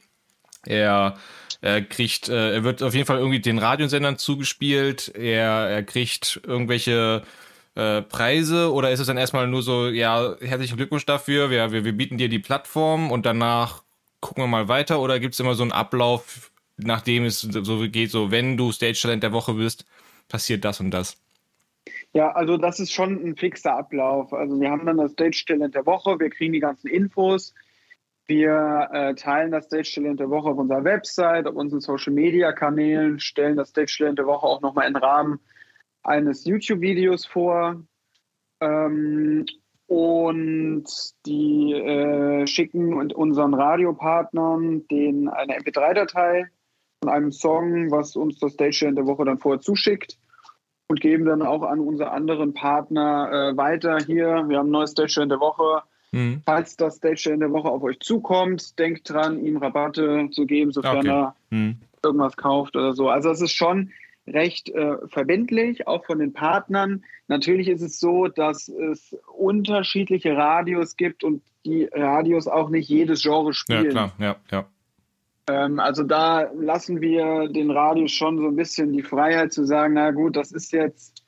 er, 0.66 1.18
er 1.62 1.82
kriegt, 1.82 2.30
äh, 2.30 2.54
er 2.56 2.64
wird 2.64 2.82
auf 2.82 2.94
jeden 2.94 3.06
Fall 3.06 3.18
irgendwie 3.18 3.42
den 3.42 3.58
Radiosendern 3.58 4.18
zugespielt, 4.18 5.12
er, 5.16 5.70
er 5.70 5.84
kriegt 5.84 6.40
irgendwelche 6.46 7.24
äh, 7.76 8.02
Preise 8.02 8.72
oder 8.72 8.92
ist 8.92 9.00
es 9.00 9.08
dann 9.08 9.18
erstmal 9.18 9.48
nur 9.48 9.62
so, 9.62 9.88
ja, 9.88 10.36
herzlichen 10.40 10.78
Glückwunsch 10.78 11.06
dafür, 11.06 11.50
wir, 11.50 11.72
wir, 11.72 11.84
wir 11.84 11.94
bieten 11.94 12.18
dir 12.18 12.30
die 12.30 12.40
Plattform 12.40 13.12
und 13.12 13.26
danach 13.26 13.84
gucken 14.22 14.44
wir 14.44 14.48
mal 14.48 14.68
weiter 14.68 15.02
oder 15.02 15.20
gibt 15.20 15.34
es 15.34 15.40
immer 15.40 15.56
so 15.56 15.64
einen 15.64 15.72
Ablauf, 15.72 16.52
nachdem 16.78 17.26
es 17.26 17.42
so 17.42 17.90
geht, 17.90 18.12
so 18.12 18.32
wenn 18.32 18.58
du 18.58 18.72
Stage 18.72 19.00
Talent 19.02 19.24
der 19.24 19.34
Woche 19.34 19.54
bist, 19.54 19.86
passiert 20.30 20.66
das 20.66 20.80
und 20.80 20.92
das? 20.92 21.22
Ja, 22.14 22.32
also 22.32 22.58
das 22.58 22.80
ist 22.80 22.94
schon 22.94 23.22
ein 23.24 23.36
fixer 23.36 23.76
Ablauf. 23.76 24.34
Also 24.34 24.60
wir 24.60 24.72
haben 24.72 24.86
dann 24.86 24.98
das 24.98 25.12
Stage 25.12 25.44
Talent 25.46 25.76
der 25.76 25.86
Woche, 25.86 26.18
wir 26.20 26.30
kriegen 26.30 26.54
die 26.54 26.62
ganzen 26.62 26.88
Infos, 26.88 27.54
wir 28.26 28.90
äh, 28.94 29.14
teilen 29.16 29.52
das 29.52 29.66
Stage 29.66 29.92
Talent 29.96 30.22
der 30.22 30.30
Woche 30.30 30.50
auf 30.50 30.58
unserer 30.58 30.84
Website, 30.86 31.46
auf 31.46 31.56
unseren 31.56 31.82
Social 31.82 32.14
Media 32.14 32.54
Kanälen, 32.54 33.20
stellen 33.20 33.58
das 33.58 33.70
Stage 33.70 33.94
Talent 33.98 34.18
der 34.18 34.28
Woche 34.28 34.48
auch 34.48 34.62
nochmal 34.62 34.88
in 34.88 34.96
Rahmen 34.96 35.40
eines 36.06 36.46
YouTube-Videos 36.46 37.26
vor 37.26 37.82
ähm, 38.62 39.46
und 39.88 40.86
die 41.26 41.74
äh, 41.74 42.48
schicken 42.48 42.94
und 42.94 43.14
unseren 43.14 43.54
Radiopartnern 43.54 44.88
den 44.88 45.28
eine 45.28 45.58
MP3-Datei 45.60 46.48
von 47.04 47.12
einem 47.12 47.32
Song, 47.32 47.92
was 47.92 48.16
uns 48.16 48.40
das 48.40 48.54
Stage 48.54 48.86
in 48.88 48.96
der 48.96 49.06
Woche 49.06 49.26
dann 49.26 49.38
vorher 49.38 49.62
zuschickt 49.62 50.18
und 50.88 51.02
geben 51.02 51.26
dann 51.26 51.42
auch 51.42 51.64
an 51.64 51.80
unsere 51.80 52.12
anderen 52.12 52.54
Partner 52.54 53.30
äh, 53.32 53.58
weiter. 53.58 53.98
Hier, 54.06 54.46
wir 54.48 54.58
haben 54.58 54.68
ein 54.68 54.72
neues 54.72 54.92
Stage 54.92 55.22
in 55.22 55.30
der 55.30 55.40
Woche. 55.40 55.84
Mhm. 56.12 56.42
Falls 56.46 56.78
das 56.78 56.96
Stage 56.96 57.32
in 57.32 57.40
der 57.42 57.52
Woche 57.52 57.70
auf 57.70 57.84
euch 57.84 58.00
zukommt, 58.00 58.78
denkt 58.80 59.10
dran, 59.10 59.44
ihm 59.44 59.58
Rabatte 59.58 60.30
zu 60.32 60.46
geben, 60.46 60.72
sofern 60.72 61.00
okay. 61.00 61.10
er 61.10 61.36
mhm. 61.50 61.78
irgendwas 62.04 62.38
kauft 62.38 62.76
oder 62.76 62.94
so. 62.94 63.10
Also 63.10 63.30
es 63.32 63.42
ist 63.42 63.54
schon 63.54 63.92
recht 64.28 64.70
äh, 64.70 64.98
verbindlich, 65.08 65.88
auch 65.88 66.06
von 66.06 66.20
den 66.20 66.34
Partnern. 66.34 67.04
Natürlich 67.28 67.68
ist 67.68 67.82
es 67.82 68.00
so, 68.00 68.28
dass 68.28 68.68
es 68.68 69.16
unterschiedliche 69.36 70.36
Radios 70.36 70.96
gibt 70.96 71.24
und 71.24 71.44
die 71.66 71.86
Radios 71.92 72.48
auch 72.48 72.70
nicht 72.70 72.90
jedes 72.90 73.22
Genre 73.24 73.54
spielen. 73.54 73.86
Ja, 73.86 73.92
klar, 73.92 74.14
ja, 74.20 74.36
ja. 74.52 74.66
Ähm, 75.48 75.80
also 75.80 76.04
da 76.04 76.50
lassen 76.54 77.02
wir 77.02 77.48
den 77.50 77.70
Radios 77.70 78.12
schon 78.12 78.38
so 78.38 78.48
ein 78.48 78.56
bisschen 78.56 78.94
die 78.94 79.04
Freiheit 79.04 79.54
zu 79.54 79.66
sagen, 79.66 79.94
na 79.94 80.12
gut, 80.12 80.36
das 80.36 80.52
ist 80.52 80.72
jetzt 80.72 81.24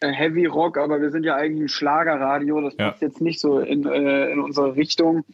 äh, 0.00 0.12
Heavy 0.12 0.46
Rock, 0.46 0.76
aber 0.76 1.00
wir 1.00 1.10
sind 1.10 1.24
ja 1.24 1.36
eigentlich 1.36 1.64
ein 1.64 1.68
Schlagerradio, 1.68 2.60
das 2.60 2.76
passt 2.76 3.00
ja. 3.00 3.08
jetzt 3.08 3.20
nicht 3.20 3.40
so 3.40 3.60
in, 3.60 3.86
äh, 3.86 4.30
in 4.32 4.40
unsere 4.40 4.76
Richtung. 4.76 5.24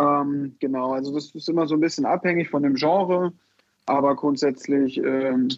Ähm, 0.00 0.56
genau, 0.58 0.92
also 0.92 1.14
das 1.14 1.34
ist 1.34 1.48
immer 1.48 1.66
so 1.66 1.74
ein 1.74 1.80
bisschen 1.80 2.04
abhängig 2.04 2.50
von 2.50 2.62
dem 2.62 2.74
Genre, 2.74 3.32
aber 3.86 4.16
grundsätzlich 4.16 4.98
ähm, 4.98 5.48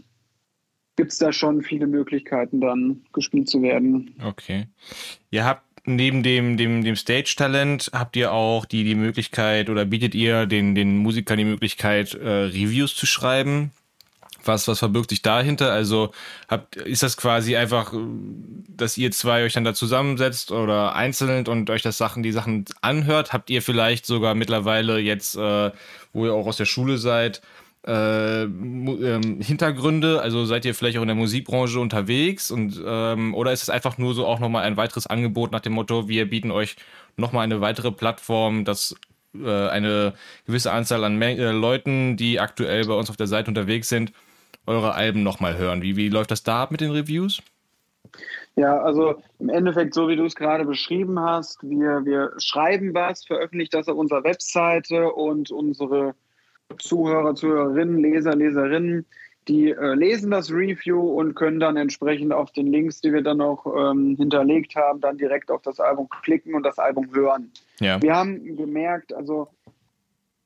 gibt 0.99 1.12
es 1.12 1.19
da 1.19 1.33
schon 1.33 1.62
viele 1.62 1.87
Möglichkeiten, 1.87 2.61
dann 2.61 3.02
gespielt 3.12 3.49
zu 3.49 3.62
werden. 3.62 4.17
Okay. 4.23 4.67
Ihr 5.31 5.45
habt 5.45 5.62
neben 5.87 6.25
dem, 6.25 6.57
dem, 6.57 6.83
dem 6.83 6.97
Stage-Talent, 6.97 7.93
habt 7.93 8.17
ihr 8.17 8.33
auch 8.33 8.64
die, 8.64 8.83
die 8.83 8.97
Möglichkeit 8.97 9.71
oder 9.71 9.85
bietet 9.85 10.17
ihr 10.17 10.47
den, 10.47 10.75
den 10.75 10.99
Musikern 10.99 11.38
die 11.38 11.45
Möglichkeit, 11.45 12.14
äh, 12.14 12.28
Reviews 12.28 12.97
zu 12.97 13.07
schreiben? 13.07 13.71
Was, 14.45 14.67
was 14.67 14.81
verbirgt 14.81 15.11
sich 15.11 15.23
dahinter? 15.23 15.73
Also 15.73 16.11
habt, 16.49 16.75
ist 16.75 17.05
das 17.05 17.17
quasi 17.17 17.55
einfach, 17.55 17.95
dass 18.69 18.99
ihr 18.99 19.12
zwei 19.12 19.45
euch 19.45 19.52
dann 19.52 19.64
da 19.64 19.75
zusammensetzt 19.75 20.50
oder 20.50 20.97
einzeln 20.97 21.47
und 21.47 21.71
euch 21.71 21.83
das 21.83 21.97
Sachen, 21.97 22.25
die 22.25 22.33
Sachen 22.33 22.64
anhört? 22.81 23.33
Habt 23.33 23.50
ihr 23.50 23.62
vielleicht 23.62 24.05
sogar 24.05 24.35
mittlerweile 24.35 24.99
jetzt, 24.99 25.37
äh, 25.37 25.71
wo 26.12 26.26
ihr 26.26 26.35
auch 26.35 26.49
aus 26.49 26.57
der 26.57 26.64
Schule 26.64 26.99
seid, 26.99 27.40
äh, 27.88 28.42
ähm, 28.42 29.40
Hintergründe? 29.40 30.21
Also 30.21 30.45
seid 30.45 30.64
ihr 30.66 30.75
vielleicht 30.75 30.99
auch 30.99 31.02
in 31.02 31.09
der 31.09 31.16
Musikbranche 31.16 31.80
unterwegs 31.80 32.50
und 32.50 32.80
ähm, 32.85 33.35
oder 33.35 33.52
ist 33.52 33.62
es 33.62 33.71
einfach 33.71 33.97
nur 33.97 34.14
so 34.14 34.26
auch 34.26 34.40
nochmal 34.40 34.64
ein 34.64 34.76
weiteres 34.76 35.07
Angebot 35.07 35.52
nach 35.52 35.61
dem 35.61 35.73
Motto, 35.73 36.09
wir 36.09 36.28
bieten 36.28 36.50
euch 36.50 36.76
nochmal 37.16 37.45
eine 37.45 37.62
weitere 37.62 37.90
Plattform, 37.90 38.66
dass 38.66 38.95
äh, 39.35 39.68
eine 39.68 40.12
gewisse 40.47 40.71
Anzahl 40.71 41.02
an 41.02 41.21
äh, 41.23 41.50
Leuten, 41.50 42.16
die 42.18 42.40
aktuell 42.40 42.87
bei 42.87 42.95
uns 42.95 43.09
auf 43.09 43.16
der 43.16 43.26
Seite 43.26 43.50
unterwegs 43.50 43.88
sind, 43.88 44.12
eure 44.66 44.95
Alben 44.95 45.23
nochmal 45.23 45.57
hören. 45.57 45.80
Wie, 45.80 45.97
wie 45.97 46.11
läuft 46.11 46.30
das 46.30 46.42
da 46.42 46.62
ab 46.62 46.71
mit 46.71 46.83
den 46.83 46.90
Reviews? 46.90 47.40
Ja, 48.57 48.80
also 48.80 49.23
im 49.38 49.49
Endeffekt, 49.49 49.95
so 49.95 50.09
wie 50.09 50.16
du 50.16 50.25
es 50.25 50.35
gerade 50.35 50.64
beschrieben 50.64 51.18
hast, 51.21 51.62
wir, 51.62 52.04
wir 52.04 52.33
schreiben 52.38 52.92
was, 52.92 53.25
veröffentlichen 53.25 53.71
das 53.73 53.88
auf 53.88 53.97
unserer 53.97 54.25
Webseite 54.25 55.11
und 55.12 55.50
unsere 55.50 56.14
Zuhörer, 56.79 57.35
Zuhörerinnen, 57.35 57.99
Leser, 57.99 58.35
Leserinnen, 58.35 59.07
die 59.49 59.71
äh, 59.71 59.95
lesen 59.95 60.31
das 60.31 60.51
Review 60.51 61.01
und 61.01 61.35
können 61.35 61.59
dann 61.59 61.77
entsprechend 61.77 62.33
auf 62.33 62.53
den 62.53 62.67
Links, 62.67 63.01
die 63.01 63.13
wir 63.13 63.23
dann 63.23 63.39
noch 63.39 63.65
ähm, 63.67 64.17
hinterlegt 64.17 64.77
haben, 64.77 65.01
dann 65.01 65.17
direkt 65.17 65.51
auf 65.51 65.63
das 65.63 65.81
Album 65.81 66.09
klicken 66.23 66.55
und 66.55 66.63
das 66.63 66.79
Album 66.79 67.15
hören. 67.15 67.51
Ja. 67.81 68.01
Wir 68.03 68.15
haben 68.15 68.57
gemerkt, 68.57 69.15
also 69.15 69.49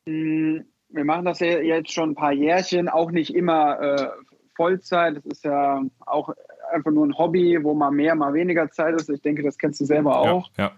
mh, 0.06 0.62
wir 0.90 1.04
machen 1.04 1.24
das 1.24 1.40
ja 1.40 1.58
jetzt 1.58 1.92
schon 1.92 2.10
ein 2.10 2.14
paar 2.14 2.32
Jährchen, 2.32 2.88
auch 2.88 3.10
nicht 3.10 3.34
immer 3.34 3.80
äh, 3.80 4.08
Vollzeit. 4.54 5.16
Das 5.16 5.26
ist 5.26 5.44
ja 5.44 5.82
auch 6.06 6.32
einfach 6.72 6.90
nur 6.90 7.06
ein 7.06 7.16
Hobby, 7.16 7.58
wo 7.62 7.74
mal 7.74 7.90
mehr, 7.90 8.14
mal 8.14 8.34
weniger 8.34 8.70
Zeit 8.70 8.94
ist. 8.94 9.10
Ich 9.10 9.22
denke, 9.22 9.42
das 9.42 9.58
kennst 9.58 9.80
du 9.80 9.84
selber 9.84 10.18
auch 10.18 10.50
ja, 10.56 10.64
ja. 10.64 10.72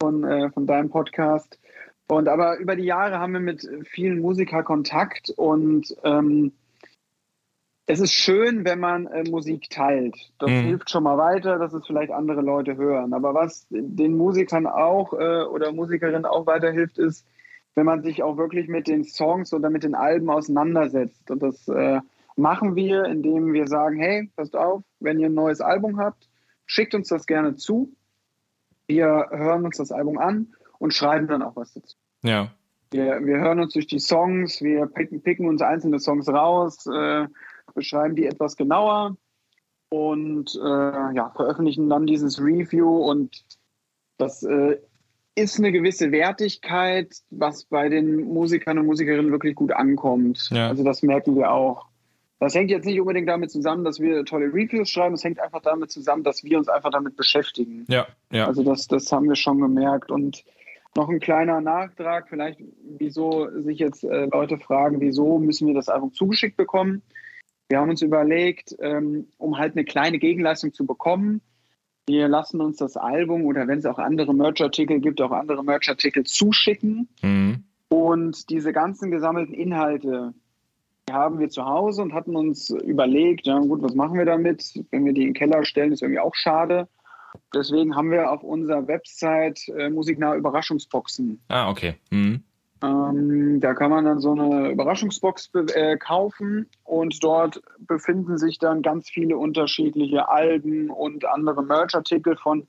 Von, 0.00 0.24
äh, 0.24 0.50
von 0.50 0.66
deinem 0.66 0.90
Podcast. 0.90 1.58
Und 2.08 2.28
aber 2.28 2.58
über 2.58 2.74
die 2.74 2.84
Jahre 2.84 3.18
haben 3.18 3.34
wir 3.34 3.40
mit 3.40 3.68
vielen 3.84 4.20
Musikern 4.20 4.64
Kontakt 4.64 5.30
und 5.30 5.94
ähm, 6.04 6.52
es 7.90 8.00
ist 8.00 8.12
schön, 8.12 8.64
wenn 8.64 8.80
man 8.80 9.06
äh, 9.06 9.24
Musik 9.28 9.70
teilt. 9.70 10.14
Das 10.38 10.50
mhm. 10.50 10.62
hilft 10.64 10.90
schon 10.90 11.04
mal 11.04 11.16
weiter, 11.16 11.58
dass 11.58 11.72
es 11.72 11.86
vielleicht 11.86 12.12
andere 12.12 12.42
Leute 12.42 12.76
hören. 12.76 13.14
Aber 13.14 13.32
was 13.34 13.66
den 13.70 14.16
Musikern 14.16 14.66
auch 14.66 15.14
äh, 15.14 15.42
oder 15.44 15.72
Musikerinnen 15.72 16.26
auch 16.26 16.46
weiterhilft, 16.46 16.98
ist, 16.98 17.26
wenn 17.74 17.86
man 17.86 18.02
sich 18.02 18.22
auch 18.22 18.36
wirklich 18.36 18.68
mit 18.68 18.88
den 18.88 19.04
Songs 19.04 19.54
oder 19.54 19.70
mit 19.70 19.84
den 19.84 19.94
Alben 19.94 20.28
auseinandersetzt. 20.28 21.30
Und 21.30 21.42
das 21.42 21.66
äh, 21.68 22.00
machen 22.36 22.76
wir, 22.76 23.04
indem 23.04 23.54
wir 23.54 23.66
sagen, 23.66 23.98
hey, 23.98 24.30
passt 24.36 24.54
auf, 24.54 24.82
wenn 25.00 25.18
ihr 25.18 25.28
ein 25.28 25.34
neues 25.34 25.62
Album 25.62 25.98
habt, 25.98 26.28
schickt 26.66 26.94
uns 26.94 27.08
das 27.08 27.26
gerne 27.26 27.56
zu. 27.56 27.90
Wir 28.86 29.28
hören 29.30 29.64
uns 29.64 29.76
das 29.78 29.92
Album 29.92 30.18
an 30.18 30.54
und 30.78 30.94
schreiben 30.94 31.26
dann 31.26 31.42
auch 31.42 31.56
was 31.56 31.74
dazu. 31.74 31.96
Ja. 32.22 32.50
Wir, 32.90 33.20
wir 33.24 33.38
hören 33.38 33.60
uns 33.60 33.74
durch 33.74 33.86
die 33.86 33.98
Songs, 33.98 34.62
wir 34.62 34.86
picken, 34.86 35.22
picken 35.22 35.46
uns 35.46 35.60
einzelne 35.60 35.98
Songs 36.00 36.28
raus, 36.28 36.86
äh, 36.86 37.26
beschreiben 37.74 38.16
die 38.16 38.24
etwas 38.24 38.56
genauer 38.56 39.16
und 39.90 40.54
äh, 40.54 41.14
ja, 41.14 41.30
veröffentlichen 41.36 41.88
dann 41.90 42.06
dieses 42.06 42.40
Review 42.40 42.88
und 42.88 43.44
das 44.16 44.42
äh, 44.42 44.78
ist 45.34 45.58
eine 45.58 45.70
gewisse 45.70 46.10
Wertigkeit, 46.10 47.14
was 47.30 47.64
bei 47.64 47.88
den 47.88 48.24
Musikern 48.24 48.78
und 48.78 48.86
Musikerinnen 48.86 49.30
wirklich 49.30 49.54
gut 49.54 49.72
ankommt. 49.72 50.48
Ja. 50.50 50.68
Also 50.68 50.82
das 50.82 51.02
merken 51.02 51.36
wir 51.36 51.52
auch. 51.52 51.86
Das 52.40 52.54
hängt 52.54 52.70
jetzt 52.70 52.84
nicht 52.84 53.00
unbedingt 53.00 53.28
damit 53.28 53.50
zusammen, 53.50 53.84
dass 53.84 54.00
wir 54.00 54.24
tolle 54.24 54.46
Reviews 54.46 54.90
schreiben, 54.90 55.14
es 55.14 55.24
hängt 55.24 55.40
einfach 55.40 55.60
damit 55.62 55.90
zusammen, 55.90 56.22
dass 56.22 56.44
wir 56.44 56.58
uns 56.58 56.68
einfach 56.68 56.90
damit 56.90 57.16
beschäftigen. 57.16 57.84
Ja, 57.88 58.06
ja. 58.30 58.46
Also 58.46 58.62
das, 58.62 58.86
das 58.86 59.10
haben 59.10 59.28
wir 59.28 59.36
schon 59.36 59.60
gemerkt. 59.60 60.10
Und 60.10 60.44
noch 60.96 61.08
ein 61.08 61.20
kleiner 61.20 61.60
Nachtrag, 61.60 62.28
vielleicht, 62.28 62.60
wieso 62.98 63.48
sich 63.62 63.78
jetzt 63.78 64.04
äh, 64.04 64.26
Leute 64.26 64.58
fragen, 64.58 65.00
wieso 65.00 65.38
müssen 65.38 65.66
wir 65.68 65.74
das 65.74 65.88
Album 65.88 66.12
zugeschickt 66.12 66.56
bekommen? 66.56 67.02
Wir 67.68 67.80
haben 67.80 67.90
uns 67.90 68.02
überlegt, 68.02 68.74
ähm, 68.80 69.28
um 69.36 69.58
halt 69.58 69.76
eine 69.76 69.84
kleine 69.84 70.18
Gegenleistung 70.18 70.72
zu 70.72 70.86
bekommen, 70.86 71.40
wir 72.06 72.26
lassen 72.26 72.62
uns 72.62 72.78
das 72.78 72.96
Album 72.96 73.44
oder 73.44 73.68
wenn 73.68 73.80
es 73.80 73.86
auch 73.86 73.98
andere 73.98 74.34
Merch-Artikel 74.34 74.98
gibt, 75.00 75.20
auch 75.20 75.30
andere 75.30 75.62
Merch-Artikel 75.62 76.24
zuschicken. 76.24 77.08
Mhm. 77.22 77.64
Und 77.90 78.48
diese 78.48 78.72
ganzen 78.72 79.10
gesammelten 79.10 79.54
Inhalte, 79.54 80.32
haben 81.12 81.38
wir 81.38 81.48
zu 81.48 81.64
Hause 81.64 82.02
und 82.02 82.12
hatten 82.12 82.36
uns 82.36 82.70
überlegt, 82.70 83.46
ja 83.46 83.58
gut, 83.58 83.82
was 83.82 83.94
machen 83.94 84.18
wir 84.18 84.24
damit? 84.24 84.84
Wenn 84.90 85.04
wir 85.04 85.12
die 85.12 85.22
in 85.22 85.28
den 85.28 85.34
Keller 85.34 85.64
stellen, 85.64 85.92
ist 85.92 86.02
irgendwie 86.02 86.20
auch 86.20 86.34
schade. 86.34 86.88
Deswegen 87.54 87.96
haben 87.96 88.10
wir 88.10 88.30
auf 88.30 88.42
unserer 88.42 88.86
Website 88.86 89.68
äh, 89.68 89.90
musiknahe 89.90 90.36
Überraschungsboxen. 90.36 91.40
Ah, 91.48 91.70
okay. 91.70 91.94
Mhm. 92.10 92.42
Ähm, 92.82 93.60
da 93.60 93.74
kann 93.74 93.90
man 93.90 94.04
dann 94.04 94.20
so 94.20 94.32
eine 94.32 94.70
Überraschungsbox 94.70 95.50
äh, 95.74 95.96
kaufen 95.96 96.68
und 96.84 97.22
dort 97.24 97.60
befinden 97.80 98.38
sich 98.38 98.58
dann 98.58 98.82
ganz 98.82 99.10
viele 99.10 99.36
unterschiedliche 99.36 100.28
Alben 100.28 100.90
und 100.90 101.24
andere 101.24 101.64
Merchartikel 101.64 102.36
von 102.36 102.68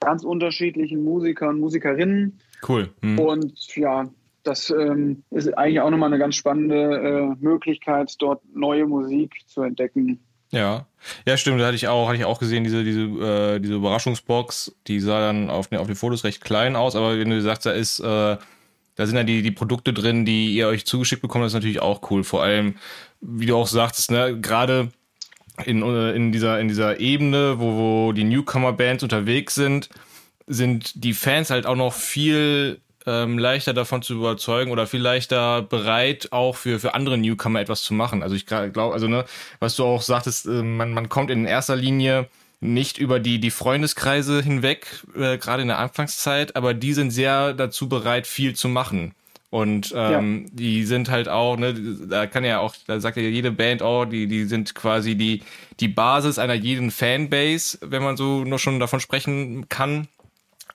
ganz 0.00 0.24
unterschiedlichen 0.24 1.04
Musikern, 1.04 1.60
Musikerinnen. 1.60 2.40
Cool. 2.66 2.88
Mhm. 3.02 3.18
Und 3.18 3.76
ja, 3.76 4.08
das 4.42 4.70
ähm, 4.70 5.24
ist 5.30 5.56
eigentlich 5.58 5.80
auch 5.80 5.90
nochmal 5.90 6.08
eine 6.08 6.18
ganz 6.18 6.36
spannende 6.36 7.36
äh, 7.38 7.44
Möglichkeit, 7.44 8.14
dort 8.18 8.42
neue 8.54 8.86
Musik 8.86 9.42
zu 9.46 9.62
entdecken. 9.62 10.20
Ja, 10.50 10.86
ja, 11.26 11.36
stimmt. 11.36 11.60
Da 11.60 11.66
hatte 11.66 11.76
ich 11.76 11.88
auch, 11.88 12.08
hatte 12.08 12.18
ich 12.18 12.24
auch 12.24 12.38
gesehen, 12.38 12.64
diese, 12.64 12.84
diese, 12.84 13.02
äh, 13.02 13.60
diese 13.60 13.74
Überraschungsbox, 13.74 14.74
die 14.86 15.00
sah 15.00 15.20
dann 15.20 15.48
auf, 15.48 15.68
den, 15.68 15.78
auf 15.78 15.86
den 15.86 15.96
Fotos 15.96 16.24
recht 16.24 16.42
klein 16.42 16.76
aus, 16.76 16.96
aber 16.96 17.18
wenn 17.18 17.30
du 17.30 17.40
sagst, 17.40 17.66
da 17.66 17.70
ist, 17.70 18.00
äh, 18.00 18.36
da 18.96 19.06
sind 19.06 19.16
ja 19.16 19.22
die, 19.22 19.42
die 19.42 19.50
Produkte 19.50 19.92
drin, 19.92 20.24
die 20.24 20.54
ihr 20.54 20.68
euch 20.68 20.84
zugeschickt 20.84 21.22
bekommt, 21.22 21.44
das 21.44 21.52
ist 21.52 21.54
natürlich 21.54 21.80
auch 21.80 22.10
cool. 22.10 22.24
Vor 22.24 22.42
allem, 22.42 22.74
wie 23.20 23.46
du 23.46 23.56
auch 23.56 23.68
sagtest, 23.68 24.10
ne, 24.10 24.38
gerade 24.40 24.90
in, 25.64 25.82
äh, 25.82 26.12
in, 26.12 26.32
dieser, 26.32 26.60
in 26.60 26.68
dieser 26.68 27.00
Ebene, 27.00 27.58
wo, 27.58 27.76
wo 27.76 28.12
die 28.12 28.24
Newcomer-Bands 28.24 29.02
unterwegs 29.02 29.54
sind, 29.54 29.88
sind 30.46 31.04
die 31.04 31.14
Fans 31.14 31.50
halt 31.50 31.64
auch 31.64 31.76
noch 31.76 31.92
viel 31.92 32.80
ähm, 33.06 33.38
leichter 33.38 33.72
davon 33.72 34.02
zu 34.02 34.14
überzeugen 34.14 34.70
oder 34.70 34.86
viel 34.86 35.00
leichter 35.00 35.62
bereit, 35.62 36.28
auch 36.32 36.56
für, 36.56 36.78
für 36.78 36.94
andere 36.94 37.16
Newcomer 37.18 37.60
etwas 37.60 37.82
zu 37.82 37.94
machen. 37.94 38.22
Also 38.22 38.34
ich 38.34 38.46
glaube, 38.46 38.92
also 38.92 39.08
ne, 39.08 39.24
was 39.58 39.76
du 39.76 39.84
auch 39.84 40.02
sagtest, 40.02 40.46
äh, 40.46 40.62
man, 40.62 40.92
man 40.92 41.08
kommt 41.08 41.30
in 41.30 41.46
erster 41.46 41.76
Linie 41.76 42.28
nicht 42.60 42.98
über 42.98 43.20
die, 43.20 43.38
die 43.40 43.50
Freundeskreise 43.50 44.42
hinweg, 44.42 44.86
äh, 45.16 45.38
gerade 45.38 45.62
in 45.62 45.68
der 45.68 45.78
Anfangszeit, 45.78 46.56
aber 46.56 46.74
die 46.74 46.92
sind 46.92 47.10
sehr 47.10 47.54
dazu 47.54 47.88
bereit, 47.88 48.26
viel 48.26 48.54
zu 48.54 48.68
machen. 48.68 49.14
Und 49.48 49.92
ähm, 49.96 50.44
ja. 50.44 50.50
die 50.52 50.84
sind 50.84 51.10
halt 51.10 51.28
auch, 51.28 51.56
ne, 51.56 51.74
da 51.74 52.26
kann 52.26 52.44
ja 52.44 52.60
auch, 52.60 52.74
da 52.86 53.00
sagt 53.00 53.16
ja 53.16 53.22
jede 53.24 53.50
Band 53.50 53.82
auch, 53.82 54.04
die, 54.04 54.28
die 54.28 54.44
sind 54.44 54.76
quasi 54.76 55.16
die, 55.16 55.42
die 55.80 55.88
Basis 55.88 56.38
einer 56.38 56.54
jeden 56.54 56.92
Fanbase, 56.92 57.78
wenn 57.80 58.02
man 58.02 58.16
so 58.16 58.44
nur 58.44 58.60
schon 58.60 58.78
davon 58.78 59.00
sprechen 59.00 59.68
kann 59.68 60.06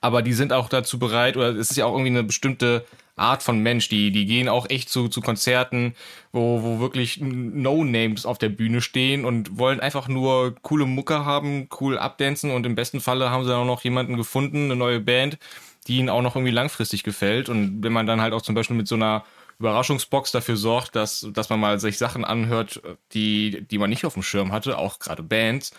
aber 0.06 0.22
die 0.22 0.34
sind 0.34 0.54
auch 0.54 0.70
dazu 0.70 1.00
bereit, 1.00 1.36
oder 1.36 1.50
es 1.56 1.72
ist 1.72 1.78
ja 1.78 1.88
auch 1.88 1.94
irgendwie 1.94 2.12
eine 2.12 2.24
bestimmte 2.24 2.86
Art 3.16 3.42
von 3.42 3.58
Mensch, 3.58 3.90
die, 3.90 4.12
die 4.12 4.28
gehen 4.28 4.48
auch 4.48 4.70
echt 4.70 4.90
zu, 4.90 5.08
zu 5.08 5.20
Konzerten, 5.20 5.96
wo, 6.32 6.62
wo 6.62 6.80
wirklich 6.80 7.20
No-Names 7.20 8.28
auf 8.28 8.38
der 8.38 8.50
Bühne 8.50 8.82
stehen 8.82 9.26
und 9.26 9.58
wollen 9.58 9.80
einfach 9.80 10.08
nur 10.08 10.54
coole 10.62 10.86
Mucke 10.86 11.26
haben, 11.26 11.70
cool 11.82 11.98
abdancen 11.98 12.52
und 12.52 12.68
im 12.68 12.76
besten 12.76 13.00
Falle 13.00 13.32
haben 13.32 13.46
sie 13.46 13.50
dann 13.50 13.62
auch 13.62 13.66
noch 13.66 13.84
jemanden 13.84 14.16
gefunden, 14.16 14.66
eine 14.66 14.76
neue 14.76 15.00
Band, 15.00 15.40
die 15.88 15.98
ihnen 15.98 16.10
auch 16.10 16.22
noch 16.22 16.36
irgendwie 16.36 16.54
langfristig 16.54 17.02
gefällt. 17.02 17.50
Und 17.50 17.82
wenn 17.82 17.94
man 17.94 18.06
dann 18.06 18.22
halt 18.22 18.34
auch 18.34 18.44
zum 18.44 18.54
Beispiel 18.54 18.78
mit 18.78 18.88
so 18.88 18.96
einer 18.96 19.26
Überraschungsbox 19.58 20.32
dafür 20.32 20.56
sorgt, 20.56 20.96
dass, 20.96 21.26
dass 21.34 21.50
man 21.50 21.60
mal 21.60 21.80
sich 21.80 21.98
Sachen 21.98 22.26
anhört, 22.26 22.80
die, 23.14 23.66
die 23.72 23.80
man 23.80 23.90
nicht 23.90 24.06
auf 24.06 24.14
dem 24.14 24.24
Schirm 24.24 24.52
hatte, 24.52 24.78
auch 24.78 25.00
gerade 25.00 25.24
Bands, 25.24 25.72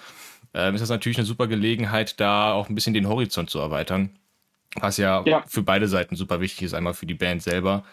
ähm, 0.56 0.74
ist 0.74 0.80
das 0.80 0.88
natürlich 0.88 1.18
eine 1.18 1.26
super 1.26 1.46
Gelegenheit, 1.46 2.18
da 2.18 2.52
auch 2.52 2.68
ein 2.68 2.74
bisschen 2.74 2.94
den 2.94 3.08
Horizont 3.08 3.50
zu 3.50 3.58
erweitern. 3.58 4.10
Was 4.74 4.96
ja, 4.96 5.22
ja. 5.26 5.44
für 5.46 5.62
beide 5.62 5.86
Seiten 5.86 6.16
super 6.16 6.40
wichtig 6.40 6.62
ist. 6.62 6.74
Einmal 6.74 6.94
für 6.94 7.06
die 7.06 7.14
Band 7.14 7.42
selber 7.42 7.84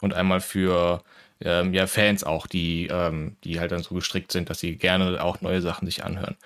und 0.00 0.14
einmal 0.14 0.40
für 0.40 1.02
ähm, 1.40 1.74
ja, 1.74 1.86
Fans 1.86 2.24
auch, 2.24 2.46
die, 2.46 2.86
ähm, 2.86 3.36
die 3.42 3.58
halt 3.58 3.72
dann 3.72 3.82
so 3.82 3.94
gestrickt 3.94 4.32
sind, 4.32 4.50
dass 4.50 4.60
sie 4.60 4.76
gerne 4.76 5.22
auch 5.22 5.40
neue 5.40 5.60
Sachen 5.60 5.86
sich 5.86 6.04
anhören. 6.04 6.36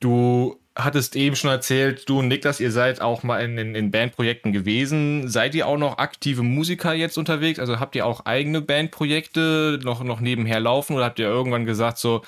Du 0.00 0.60
hattest 0.76 1.16
eben 1.16 1.34
schon 1.36 1.50
erzählt, 1.50 2.08
du 2.08 2.18
und 2.18 2.28
Niklas, 2.28 2.60
ihr 2.60 2.70
seid 2.70 3.00
auch 3.00 3.22
mal 3.22 3.38
in, 3.38 3.56
in, 3.56 3.74
in, 3.74 3.90
Bandprojekten 3.90 4.52
gewesen. 4.52 5.28
Seid 5.28 5.54
ihr 5.54 5.66
auch 5.66 5.78
noch 5.78 5.98
aktive 5.98 6.42
Musiker 6.42 6.92
jetzt 6.92 7.16
unterwegs? 7.16 7.58
Also 7.58 7.80
habt 7.80 7.96
ihr 7.96 8.04
auch 8.06 8.26
eigene 8.26 8.60
Bandprojekte 8.60 9.80
noch, 9.82 10.04
noch 10.04 10.20
nebenher 10.20 10.60
laufen 10.60 10.94
oder 10.94 11.06
habt 11.06 11.18
ihr 11.18 11.26
irgendwann 11.26 11.64
gesagt, 11.64 11.96
so, 11.98 12.22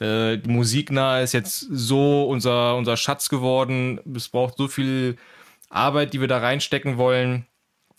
äh, 0.00 0.36
Musiknah 0.36 1.20
ist 1.20 1.32
jetzt 1.32 1.60
so 1.70 2.24
unser, 2.24 2.76
unser 2.76 2.96
Schatz 2.96 3.30
geworden. 3.30 4.00
Es 4.14 4.28
braucht 4.28 4.58
so 4.58 4.68
viel 4.68 5.16
Arbeit, 5.70 6.12
die 6.12 6.20
wir 6.20 6.28
da 6.28 6.38
reinstecken 6.38 6.98
wollen, 6.98 7.46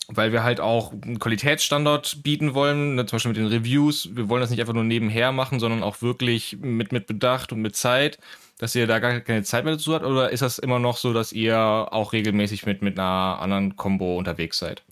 weil 0.08 0.32
wir 0.32 0.44
halt 0.44 0.60
auch 0.60 0.92
einen 0.92 1.18
Qualitätsstandard 1.18 2.22
bieten 2.22 2.54
wollen, 2.54 2.94
ne, 2.94 3.06
zum 3.06 3.16
Beispiel 3.16 3.32
mit 3.32 3.40
den 3.40 3.58
Reviews. 3.58 4.14
Wir 4.14 4.28
wollen 4.28 4.40
das 4.40 4.50
nicht 4.50 4.60
einfach 4.60 4.74
nur 4.74 4.84
nebenher 4.84 5.32
machen, 5.32 5.58
sondern 5.58 5.82
auch 5.82 6.02
wirklich 6.02 6.58
mit, 6.60 6.92
mit 6.92 7.06
Bedacht 7.06 7.52
und 7.52 7.60
mit 7.60 7.74
Zeit, 7.74 8.18
dass 8.58 8.74
ihr 8.74 8.86
da 8.86 8.98
gar 9.00 9.20
keine 9.20 9.42
Zeit 9.42 9.64
mehr 9.64 9.74
dazu 9.74 9.94
habt. 9.94 10.04
Oder 10.04 10.30
ist 10.30 10.42
das 10.42 10.58
immer 10.58 10.78
noch 10.78 10.96
so, 10.96 11.12
dass 11.12 11.32
ihr 11.32 11.58
auch 11.58 12.12
regelmäßig 12.12 12.66
mit, 12.66 12.82
mit 12.82 12.98
einer 12.98 13.38
anderen 13.40 13.76
Combo 13.76 14.16
unterwegs 14.16 14.58
seid? 14.58 14.84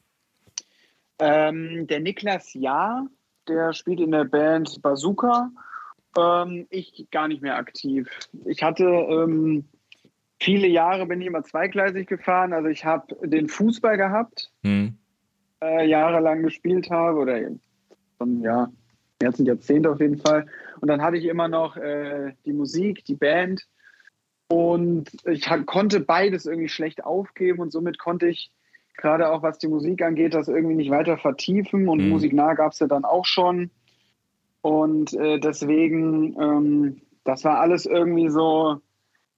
Ähm, 1.21 1.87
der 1.87 2.01
Niklas 2.01 2.53
ja, 2.55 3.07
der 3.49 3.73
spielt 3.73 4.01
in 4.01 4.11
der 4.11 4.25
Band 4.25 4.83
Bazooka. 4.83 5.51
Ähm, 6.19 6.67
ich 6.71 7.07
gar 7.11 7.29
nicht 7.29 7.43
mehr 7.43 7.57
aktiv. 7.57 8.09
Ich 8.45 8.63
hatte 8.63 8.85
ähm, 8.85 9.65
viele 10.41 10.67
Jahre 10.67 11.07
bin 11.07 11.21
ich 11.21 11.27
immer 11.27 11.43
zweigleisig 11.43 12.09
gefahren. 12.09 12.53
Also 12.53 12.69
ich 12.69 12.85
habe 12.85 13.15
den 13.23 13.49
Fußball 13.49 13.97
gehabt, 13.97 14.51
hm. 14.63 14.99
Äh, 15.65 15.87
jahrelang 15.87 16.43
gespielt 16.43 16.91
habe 16.91 17.19
oder 17.19 17.41
schon 18.19 18.43
ja 18.43 18.69
ein 19.23 19.47
Jahrzehnt 19.47 19.87
auf 19.87 20.01
jeden 20.01 20.19
Fall. 20.19 20.47
Und 20.81 20.89
dann 20.89 21.03
hatte 21.03 21.17
ich 21.17 21.25
immer 21.25 21.49
noch 21.49 21.77
äh, 21.77 22.33
die 22.45 22.53
Musik, 22.53 23.05
die 23.05 23.15
Band. 23.15 23.67
Und 24.49 25.11
ich 25.25 25.49
konnte 25.67 26.01
beides 26.01 26.47
irgendwie 26.47 26.69
schlecht 26.69 27.05
aufgeben 27.05 27.61
und 27.61 27.73
somit 27.73 27.99
konnte 27.99 28.29
ich 28.29 28.53
gerade 28.97 29.31
auch 29.31 29.43
was 29.43 29.59
die 29.59 29.69
Musik 29.69 30.03
angeht, 30.03 30.35
das 30.35 30.49
irgendwie 30.49 30.77
nicht 30.77 30.91
weiter 30.91 31.17
vertiefen. 31.17 31.89
Und 31.89 32.03
mhm. 32.03 32.11
musiknah 32.11 32.55
gab 32.55 32.73
es 32.73 32.79
ja 32.79 32.87
dann 32.87 33.05
auch 33.05 33.25
schon. 33.25 33.71
Und 34.61 35.15
äh, 35.15 35.39
deswegen, 35.39 36.41
ähm, 36.41 37.01
das 37.25 37.45
war 37.45 37.61
alles 37.61 37.87
irgendwie 37.87 38.29
so, 38.29 38.81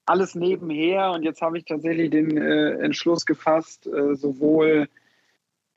alles 0.04 0.34
nebenher. 0.34 1.12
Und 1.12 1.22
jetzt 1.22 1.40
habe 1.40 1.58
ich 1.58 1.64
tatsächlich 1.64 2.10
den 2.10 2.36
äh, 2.36 2.72
Entschluss 2.72 3.24
gefasst, 3.24 3.86
äh, 3.86 4.14
sowohl 4.16 4.88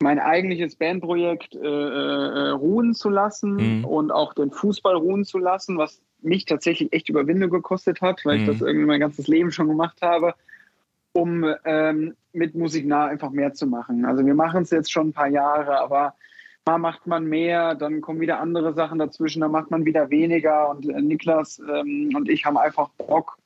mein 0.02 0.20
eigentliches 0.20 0.76
Bandprojekt 0.76 1.56
äh, 1.56 1.60
äh, 1.60 2.50
ruhen 2.52 2.94
zu 2.94 3.10
lassen 3.10 3.80
mhm. 3.80 3.86
und 3.86 4.12
auch 4.12 4.34
den 4.34 4.52
Fußball 4.52 4.96
ruhen 4.96 5.26
zu 5.26 5.38
lassen, 5.38 5.78
was 5.78 6.02
mich 6.22 6.46
tatsächlich 6.46 6.94
echt 6.94 7.10
Überwindung 7.10 7.50
gekostet 7.50 8.02
hat, 8.02 8.26
weil 8.26 8.38
mhm. 8.38 8.42
ich 8.42 8.50
das 8.50 8.62
irgendwie 8.62 8.86
mein 8.86 9.00
ganzes 9.00 9.28
Leben 9.28 9.52
schon 9.52 9.68
gemacht 9.68 10.02
habe 10.02 10.36
um 11.12 11.46
ähm, 11.66 12.16
mit 12.34 12.56
Musik 12.56 12.86
nah 12.86 13.06
einfach 13.06 13.32
mehr 13.32 13.54
zu 13.54 13.68
machen. 13.68 14.06
Also 14.06 14.26
wir 14.26 14.36
machen 14.36 14.64
es 14.64 14.70
jetzt 14.70 14.92
schon 14.92 15.10
ein 15.10 15.14
paar 15.14 15.28
Jahre, 15.28 15.80
aber 15.80 16.16
mal 16.66 16.78
macht 16.78 17.08
man 17.08 17.26
mehr, 17.26 17.76
dann 17.76 18.02
kommen 18.02 18.22
wieder 18.22 18.40
andere 18.40 18.74
Sachen 18.74 19.00
dazwischen, 19.00 19.42
dann 19.42 19.52
macht 19.52 19.72
man 19.72 19.86
wieder 19.86 20.10
weniger. 20.10 20.70
Und 20.70 20.88
äh, 20.88 21.02
Niklas 21.02 21.60
ähm, 21.60 22.12
und 22.16 22.30
ich 22.30 22.46
haben 22.46 22.58
einfach 22.58 22.90
Bock, 22.90 23.38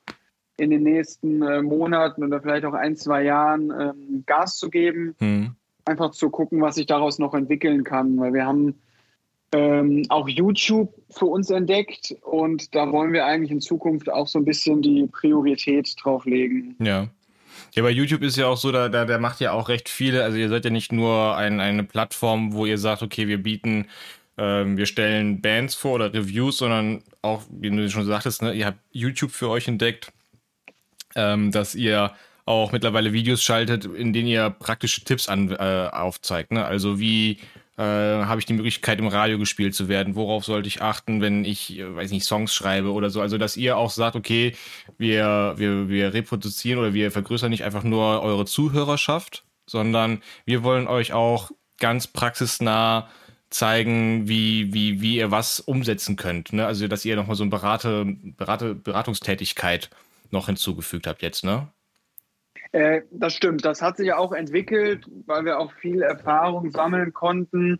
in 0.56 0.70
den 0.70 0.84
nächsten 0.84 1.42
äh, 1.42 1.64
Monaten 1.64 2.24
oder 2.24 2.40
vielleicht 2.40 2.64
auch 2.66 2.76
ein, 2.76 2.96
zwei 2.96 3.24
Jahren 3.24 3.72
ähm, 3.72 4.24
Gas 4.28 4.58
zu 4.58 4.70
geben. 4.70 5.16
Mhm. 5.20 5.56
Einfach 5.86 6.12
zu 6.12 6.30
gucken, 6.30 6.62
was 6.62 6.75
sich 6.75 6.86
daraus 6.86 7.20
noch 7.20 7.34
entwickeln 7.34 7.84
kann. 7.84 8.18
Weil 8.18 8.34
wir 8.34 8.46
haben 8.46 8.75
ähm, 9.54 10.04
auch 10.10 10.28
YouTube 10.28 10.94
für 11.10 11.25
uns 11.25 11.50
entdeckt 11.50 12.16
und 12.22 12.74
da 12.75 12.92
wollen 12.92 13.13
wir 13.13 13.25
eigentlich 13.25 13.52
in 13.52 13.62
Zukunft 13.62 14.12
auch 14.12 14.28
so 14.28 14.40
ein 14.40 14.46
bisschen 14.46 14.82
die 14.82 15.08
Priorität 15.08 15.94
drauf 16.02 16.25
legen. 16.25 16.75
Ja. 16.80 17.08
Ja, 17.74 17.84
bei 17.84 17.92
YouTube 17.92 18.24
ist 18.24 18.38
ja 18.38 18.48
auch 18.48 18.58
so, 18.58 18.72
da, 18.72 18.90
da, 18.90 19.06
da 19.06 19.20
macht 19.20 19.40
ja 19.40 19.52
auch 19.52 19.70
recht 19.70 19.90
viele, 19.90 20.24
also 20.24 20.38
ihr 20.38 20.50
seid 20.50 20.66
ja 20.66 20.72
nicht 20.72 20.92
nur 20.92 21.36
ein, 21.38 21.60
eine 21.60 21.84
Plattform, 21.84 22.54
wo 22.54 22.66
ihr 22.66 22.78
sagt, 22.78 23.02
okay, 23.04 23.28
wir 23.28 23.42
bieten, 23.42 23.88
ähm, 24.38 24.78
wir 24.78 24.86
stellen 24.86 25.42
Bands 25.42 25.75
vor 25.75 25.94
oder 25.94 26.13
Reviews, 26.13 26.58
sondern 26.58 27.04
auch, 27.22 27.44
wie 27.50 27.70
du 27.70 27.90
schon 27.90 28.06
sagtest, 28.06 28.42
ne, 28.42 28.54
ihr 28.54 28.66
habt 28.68 28.80
YouTube 28.92 29.32
für 29.32 29.50
euch 29.50 29.68
entdeckt, 29.68 30.12
ähm, 31.16 31.52
dass 31.52 31.75
ihr 31.75 32.12
auch 32.46 32.72
mittlerweile 32.72 33.14
Videos 33.14 33.44
schaltet, 33.44 33.86
in 33.86 34.14
denen 34.14 34.28
ihr 34.28 34.50
praktische 34.50 35.04
Tipps 35.04 35.30
an, 35.30 35.52
äh, 35.52 35.90
aufzeigt. 35.92 36.52
Ne? 36.52 36.66
Also 36.66 37.00
wie 37.00 37.40
äh, 37.78 37.82
habe 37.82 38.40
ich 38.40 38.46
die 38.46 38.54
Möglichkeit, 38.54 39.00
im 39.00 39.08
Radio 39.08 39.40
gespielt 39.40 39.74
zu 39.74 39.88
werden? 39.88 40.16
Worauf 40.16 40.46
sollte 40.46 40.68
ich 40.68 40.82
achten, 40.82 41.22
wenn 41.22 41.44
ich, 41.46 41.80
äh, 41.80 41.96
weiß 41.96 42.12
nicht, 42.12 42.26
Songs 42.26 42.54
schreibe 42.54 42.92
oder 42.92 43.10
so? 43.10 43.22
Also, 43.22 43.38
dass 43.38 43.58
ihr 43.58 43.78
auch 43.78 43.90
sagt, 43.90 44.16
okay, 44.16 44.56
wir, 44.98 45.54
wir, 45.58 45.90
wir 45.90 46.14
reproduzieren 46.14 46.80
oder 46.80 46.94
wir 46.94 47.12
vergrößern 47.12 47.50
nicht 47.50 47.64
einfach 47.64 47.84
nur 47.84 48.22
eure 48.22 48.46
Zuhörerschaft, 48.46 49.44
sondern 49.66 50.22
wir 50.46 50.64
wollen 50.64 50.88
euch 50.88 51.14
auch 51.14 51.52
ganz 51.80 52.08
praxisnah 52.08 53.10
zeigen, 53.50 54.28
wie, 54.28 54.74
wie, 54.74 55.02
wie 55.02 55.18
ihr 55.18 55.32
was 55.32 55.60
umsetzen 55.60 56.16
könnt. 56.16 56.54
Ne? 56.54 56.65
Also, 56.65 56.88
dass 56.88 57.06
ihr 57.06 57.15
nochmal 57.15 57.36
so 57.36 57.44
eine 57.44 57.52
Berate, 57.52 58.06
Berate, 58.38 58.76
Beratungstätigkeit 58.76 59.89
noch 60.32 60.48
hinzugefügt 60.48 61.08
habt 61.08 61.22
jetzt, 61.22 61.44
ne? 61.44 61.70
Äh, 62.74 63.04
das 63.12 63.34
stimmt. 63.34 63.64
Das 63.64 63.82
hat 63.82 63.98
sich 63.98 64.08
ja 64.08 64.18
auch 64.18 64.34
entwickelt, 64.34 65.06
weil 65.28 65.46
wir 65.46 65.60
auch 65.60 65.72
viel 65.74 66.02
Erfahrung 66.02 66.72
sammeln 66.72 67.14
konnten. 67.14 67.80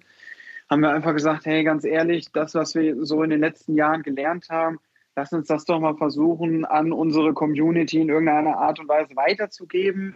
Haben 0.70 0.82
wir 0.82 0.92
einfach 0.92 1.14
gesagt, 1.14 1.46
hey, 1.46 1.64
ganz 1.64 1.84
ehrlich, 1.84 2.32
das, 2.32 2.56
was 2.56 2.76
wir 2.76 3.04
so 3.04 3.24
in 3.24 3.32
den 3.32 3.42
letzten 3.42 3.76
Jahren 3.76 4.04
gelernt 4.04 4.48
haben, 4.50 4.80
lass 5.16 5.34
uns 5.34 5.48
das 5.48 5.66
doch 5.66 5.80
mal 5.80 5.98
versuchen, 5.98 6.64
an 6.64 6.92
unsere 6.92 7.34
Community 7.34 8.02
in 8.02 8.10
irgendeiner 8.10 8.58
Art 8.58 8.80
und 8.80 8.88
Weise 8.88 9.16
weiterzugeben. 9.16 10.16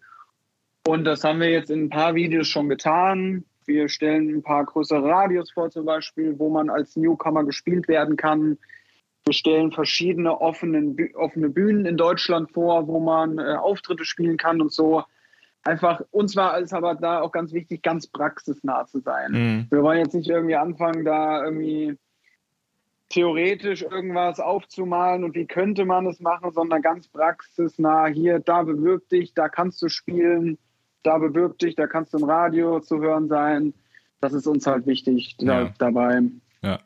Und 0.87 1.03
das 1.05 1.23
haben 1.23 1.39
wir 1.39 1.49
jetzt 1.49 1.71
in 1.71 1.85
ein 1.85 1.89
paar 1.89 2.15
Videos 2.15 2.47
schon 2.47 2.69
getan. 2.69 3.45
Wir 3.65 3.89
stellen 3.89 4.29
ein 4.29 4.43
paar 4.43 4.63
größere 4.63 5.03
Radios 5.03 5.51
vor, 5.51 5.71
zum 5.71 5.85
Beispiel, 5.85 6.37
wo 6.37 6.49
man 6.49 6.69
als 6.69 6.95
Newcomer 6.95 7.43
gespielt 7.43 7.87
werden 7.87 8.15
kann. 8.15 8.59
Wir 9.27 9.33
stellen 9.33 9.73
verschiedene 9.73 10.39
offene, 10.39 10.95
offene 11.15 11.49
Bühnen 11.49 11.85
in 11.85 11.97
Deutschland 11.97 12.49
vor, 12.53 12.87
wo 12.87 13.01
man 13.01 13.37
äh, 13.37 13.55
Auftritte 13.55 14.05
spielen 14.05 14.37
kann 14.37 14.61
und 14.61 14.71
so. 14.71 15.03
Einfach, 15.63 16.01
uns 16.11 16.37
war 16.37 16.57
es 16.57 16.71
aber 16.71 16.95
da 16.95 17.19
auch 17.19 17.33
ganz 17.33 17.51
wichtig, 17.51 17.81
ganz 17.83 18.07
praxisnah 18.07 18.85
zu 18.85 19.01
sein. 19.01 19.31
Mhm. 19.31 19.67
Wir 19.69 19.83
wollen 19.83 19.99
jetzt 19.99 20.13
nicht 20.13 20.29
irgendwie 20.29 20.55
anfangen, 20.55 21.03
da 21.03 21.43
irgendwie 21.43 21.97
theoretisch 23.09 23.81
irgendwas 23.81 24.39
aufzumalen 24.39 25.25
und 25.25 25.35
wie 25.35 25.45
könnte 25.45 25.83
man 25.83 26.07
es 26.07 26.21
machen, 26.21 26.53
sondern 26.53 26.81
ganz 26.81 27.09
praxisnah. 27.09 28.07
Hier, 28.07 28.39
da 28.39 28.63
bewirb 28.63 29.09
dich, 29.09 29.33
da 29.33 29.49
kannst 29.49 29.81
du 29.81 29.89
spielen, 29.89 30.57
da 31.03 31.17
bewirb 31.17 31.59
dich, 31.59 31.75
da 31.75 31.85
kannst 31.85 32.13
du 32.13 32.19
im 32.19 32.23
Radio 32.23 32.79
zu 32.79 33.01
hören 33.01 33.27
sein. 33.27 33.73
Das 34.21 34.31
ist 34.31 34.47
uns 34.47 34.65
halt 34.65 34.87
wichtig 34.87 35.35
ja. 35.41 35.65
da, 35.65 35.73
dabei. 35.79 36.21
Ja. 36.63 36.79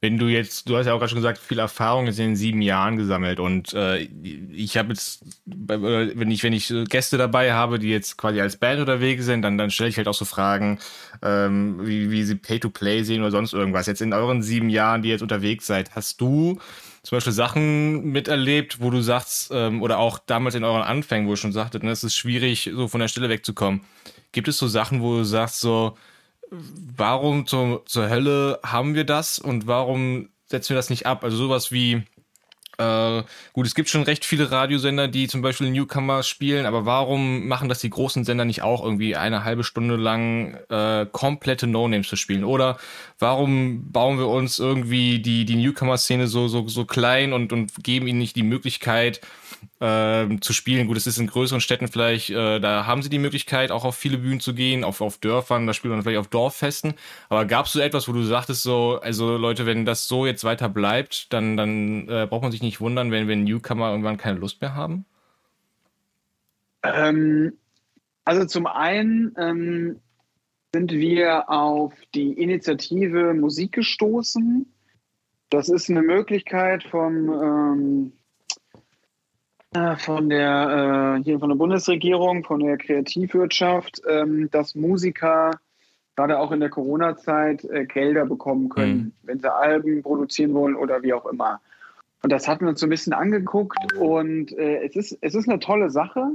Wenn 0.00 0.18
du 0.18 0.28
jetzt, 0.28 0.68
du 0.68 0.76
hast 0.76 0.86
ja 0.86 0.94
auch 0.94 0.98
gerade 0.98 1.10
schon 1.10 1.18
gesagt, 1.18 1.38
viel 1.38 1.58
Erfahrung 1.58 2.06
in 2.06 2.14
den 2.14 2.36
sieben 2.36 2.62
Jahren 2.62 2.96
gesammelt 2.96 3.38
und 3.38 3.74
äh, 3.74 4.08
ich 4.52 4.78
habe 4.78 4.90
jetzt, 4.90 5.22
wenn 5.44 6.30
ich, 6.30 6.42
wenn 6.42 6.54
ich 6.54 6.72
Gäste 6.88 7.18
dabei 7.18 7.52
habe, 7.52 7.78
die 7.78 7.90
jetzt 7.90 8.16
quasi 8.16 8.40
als 8.40 8.56
Band 8.56 8.80
unterwegs 8.80 9.26
sind, 9.26 9.42
dann, 9.42 9.58
dann 9.58 9.70
stelle 9.70 9.90
ich 9.90 9.98
halt 9.98 10.08
auch 10.08 10.14
so 10.14 10.24
Fragen, 10.24 10.78
ähm, 11.22 11.86
wie, 11.86 12.10
wie 12.10 12.22
sie 12.24 12.34
Pay-to-Play 12.34 13.02
sehen 13.02 13.20
oder 13.20 13.30
sonst 13.30 13.52
irgendwas. 13.52 13.86
Jetzt 13.86 14.00
in 14.00 14.14
euren 14.14 14.42
sieben 14.42 14.70
Jahren, 14.70 15.02
die 15.02 15.10
jetzt 15.10 15.22
unterwegs 15.22 15.66
seid, 15.66 15.94
hast 15.94 16.20
du 16.20 16.58
zum 17.02 17.16
Beispiel 17.16 17.32
Sachen 17.32 18.12
miterlebt, 18.12 18.80
wo 18.80 18.90
du 18.90 19.00
sagst, 19.00 19.50
ähm, 19.52 19.82
oder 19.82 19.98
auch 19.98 20.18
damals 20.18 20.54
in 20.54 20.64
euren 20.64 20.82
Anfängen, 20.82 21.26
wo 21.28 21.32
du 21.32 21.36
schon 21.36 21.52
sagtet, 21.52 21.82
ne, 21.82 21.90
es 21.90 22.04
ist 22.04 22.16
schwierig, 22.16 22.70
so 22.74 22.88
von 22.88 23.00
der 23.00 23.08
Stelle 23.08 23.28
wegzukommen. 23.28 23.82
Gibt 24.32 24.48
es 24.48 24.58
so 24.58 24.68
Sachen, 24.68 25.00
wo 25.00 25.16
du 25.16 25.24
sagst, 25.24 25.60
so, 25.60 25.96
warum 26.50 27.46
zur, 27.46 27.84
zur 27.86 28.08
Hölle 28.08 28.60
haben 28.64 28.94
wir 28.94 29.04
das 29.04 29.38
und 29.38 29.66
warum 29.66 30.30
setzen 30.46 30.70
wir 30.70 30.76
das 30.76 30.90
nicht 30.90 31.06
ab? 31.06 31.24
Also 31.24 31.36
sowas 31.36 31.70
wie, 31.70 32.02
äh, 32.80 33.22
gut, 33.52 33.66
es 33.66 33.74
gibt 33.74 33.88
schon 33.88 34.02
recht 34.02 34.24
viele 34.24 34.50
Radiosender, 34.50 35.06
die 35.06 35.28
zum 35.28 35.42
Beispiel 35.42 35.70
Newcomer 35.70 36.22
spielen, 36.22 36.66
aber 36.66 36.86
warum 36.86 37.46
machen 37.46 37.68
das 37.68 37.80
die 37.80 37.90
großen 37.90 38.24
Sender 38.24 38.44
nicht 38.44 38.62
auch 38.62 38.82
irgendwie 38.82 39.16
eine 39.16 39.44
halbe 39.44 39.64
Stunde 39.64 39.96
lang 39.96 40.54
äh, 40.70 41.06
komplette 41.12 41.66
No-Names 41.66 42.08
zu 42.08 42.16
spielen? 42.16 42.42
Oder 42.42 42.78
warum 43.18 43.92
bauen 43.92 44.18
wir 44.18 44.28
uns 44.28 44.58
irgendwie 44.58 45.20
die, 45.20 45.44
die 45.44 45.56
Newcomer-Szene 45.56 46.26
so, 46.26 46.48
so, 46.48 46.66
so 46.68 46.84
klein 46.86 47.32
und, 47.32 47.52
und 47.52 47.84
geben 47.84 48.06
ihnen 48.06 48.18
nicht 48.18 48.34
die 48.34 48.42
Möglichkeit, 48.42 49.20
äh, 49.80 50.26
zu 50.40 50.52
spielen. 50.52 50.86
Gut, 50.86 50.96
es 50.96 51.06
ist 51.06 51.18
in 51.18 51.26
größeren 51.26 51.60
Städten 51.60 51.88
vielleicht, 51.88 52.30
äh, 52.30 52.60
da 52.60 52.86
haben 52.86 53.02
sie 53.02 53.08
die 53.08 53.18
Möglichkeit, 53.18 53.70
auch 53.70 53.84
auf 53.84 53.96
viele 53.96 54.18
Bühnen 54.18 54.40
zu 54.40 54.54
gehen, 54.54 54.84
auf, 54.84 55.00
auf 55.00 55.18
Dörfern, 55.18 55.66
da 55.66 55.74
spielt 55.74 55.92
man 55.92 56.02
vielleicht 56.02 56.18
auf 56.18 56.28
Dorffesten. 56.28 56.94
Aber 57.28 57.44
gab 57.44 57.66
es 57.66 57.72
so 57.72 57.80
etwas, 57.80 58.08
wo 58.08 58.12
du 58.12 58.22
sagtest, 58.22 58.62
so, 58.62 59.00
also 59.02 59.36
Leute, 59.36 59.66
wenn 59.66 59.84
das 59.84 60.08
so 60.08 60.26
jetzt 60.26 60.44
weiter 60.44 60.68
bleibt, 60.68 61.32
dann, 61.32 61.56
dann 61.56 62.08
äh, 62.08 62.26
braucht 62.28 62.42
man 62.42 62.52
sich 62.52 62.62
nicht 62.62 62.80
wundern, 62.80 63.10
wenn, 63.10 63.28
wenn 63.28 63.44
Newcomer 63.44 63.90
irgendwann 63.90 64.16
keine 64.16 64.38
Lust 64.38 64.60
mehr 64.60 64.74
haben? 64.74 65.04
Ähm, 66.82 67.52
also 68.24 68.46
zum 68.46 68.66
einen 68.66 69.34
ähm, 69.38 70.00
sind 70.72 70.92
wir 70.92 71.50
auf 71.50 71.92
die 72.14 72.32
Initiative 72.32 73.34
Musik 73.34 73.72
gestoßen. 73.72 74.66
Das 75.50 75.68
ist 75.68 75.90
eine 75.90 76.02
Möglichkeit 76.02 76.84
vom 76.84 77.28
ähm, 77.28 78.12
äh, 78.12 78.19
von 79.98 80.28
der 80.28 81.18
äh, 81.20 81.22
hier 81.22 81.38
von 81.38 81.48
der 81.48 81.56
Bundesregierung, 81.56 82.42
von 82.44 82.60
der 82.60 82.76
Kreativwirtschaft, 82.76 84.02
ähm, 84.08 84.50
dass 84.50 84.74
Musiker 84.74 85.52
gerade 86.16 86.38
auch 86.38 86.50
in 86.50 86.60
der 86.60 86.70
Corona-Zeit 86.70 87.64
äh, 87.64 87.86
Gelder 87.86 88.26
bekommen 88.26 88.68
können, 88.68 88.96
mhm. 88.96 89.12
wenn 89.22 89.38
sie 89.38 89.52
Alben 89.52 90.02
produzieren 90.02 90.54
wollen 90.54 90.74
oder 90.74 91.02
wie 91.02 91.14
auch 91.14 91.26
immer. 91.26 91.60
Und 92.22 92.32
das 92.32 92.48
hatten 92.48 92.64
wir 92.64 92.70
uns 92.70 92.80
so 92.80 92.86
ein 92.86 92.90
bisschen 92.90 93.12
angeguckt 93.12 93.94
und 93.94 94.52
äh, 94.58 94.84
es, 94.84 94.96
ist, 94.96 95.18
es 95.20 95.34
ist 95.34 95.48
eine 95.48 95.60
tolle 95.60 95.88
Sache, 95.88 96.32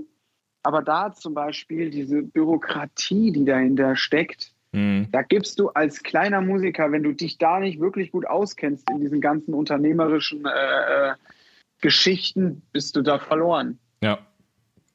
aber 0.64 0.82
da 0.82 1.14
zum 1.14 1.34
Beispiel 1.34 1.92
diese 1.92 2.24
Bürokratie, 2.24 3.32
die 3.32 3.46
dahinter 3.46 3.98
steckt, 3.98 4.54
mhm. 4.72 5.08
da 5.12 5.22
gibst 5.22 5.60
du 5.60 5.70
als 5.70 6.02
kleiner 6.02 6.40
Musiker, 6.40 6.92
wenn 6.94 7.04
du 7.04 7.12
dich 7.12 7.38
da 7.38 7.60
nicht 7.60 7.82
wirklich 7.82 8.12
gut 8.12 8.26
auskennst 8.26 8.90
in 8.90 9.02
diesen 9.02 9.20
ganzen 9.20 9.54
unternehmerischen 9.54 10.46
äh, 10.46 11.10
äh 11.10 11.14
Geschichten 11.82 12.62
bist 12.72 12.96
du 12.96 13.02
da 13.02 13.20
verloren. 13.20 13.80
Ja. 14.02 14.20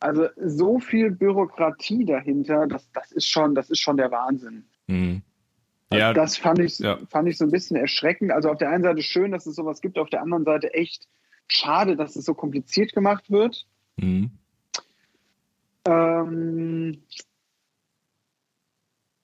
Also 0.00 0.28
so 0.36 0.78
viel 0.78 1.10
Bürokratie 1.10 2.04
dahinter, 2.04 2.66
das, 2.66 2.90
das 2.92 3.12
ist 3.12 3.28
schon, 3.28 3.54
das 3.54 3.70
ist 3.70 3.80
schon 3.80 3.96
der 3.96 4.10
Wahnsinn. 4.10 4.64
Mhm. 4.86 5.22
Ja. 5.92 6.12
Das 6.12 6.36
fand 6.36 6.60
ich, 6.60 6.78
ja. 6.78 6.98
fand 7.10 7.28
ich 7.28 7.36
so 7.36 7.44
ein 7.44 7.50
bisschen 7.50 7.76
erschreckend. 7.76 8.30
Also 8.30 8.50
auf 8.50 8.58
der 8.58 8.70
einen 8.70 8.84
Seite 8.84 9.02
schön, 9.02 9.32
dass 9.32 9.46
es 9.46 9.56
sowas 9.56 9.80
gibt, 9.80 9.98
auf 9.98 10.08
der 10.08 10.22
anderen 10.22 10.44
Seite 10.44 10.72
echt 10.72 11.08
schade, 11.48 11.96
dass 11.96 12.16
es 12.16 12.24
so 12.24 12.34
kompliziert 12.34 12.92
gemacht 12.92 13.30
wird. 13.30 13.66
Mhm. 13.96 14.30
Ähm, 15.84 17.02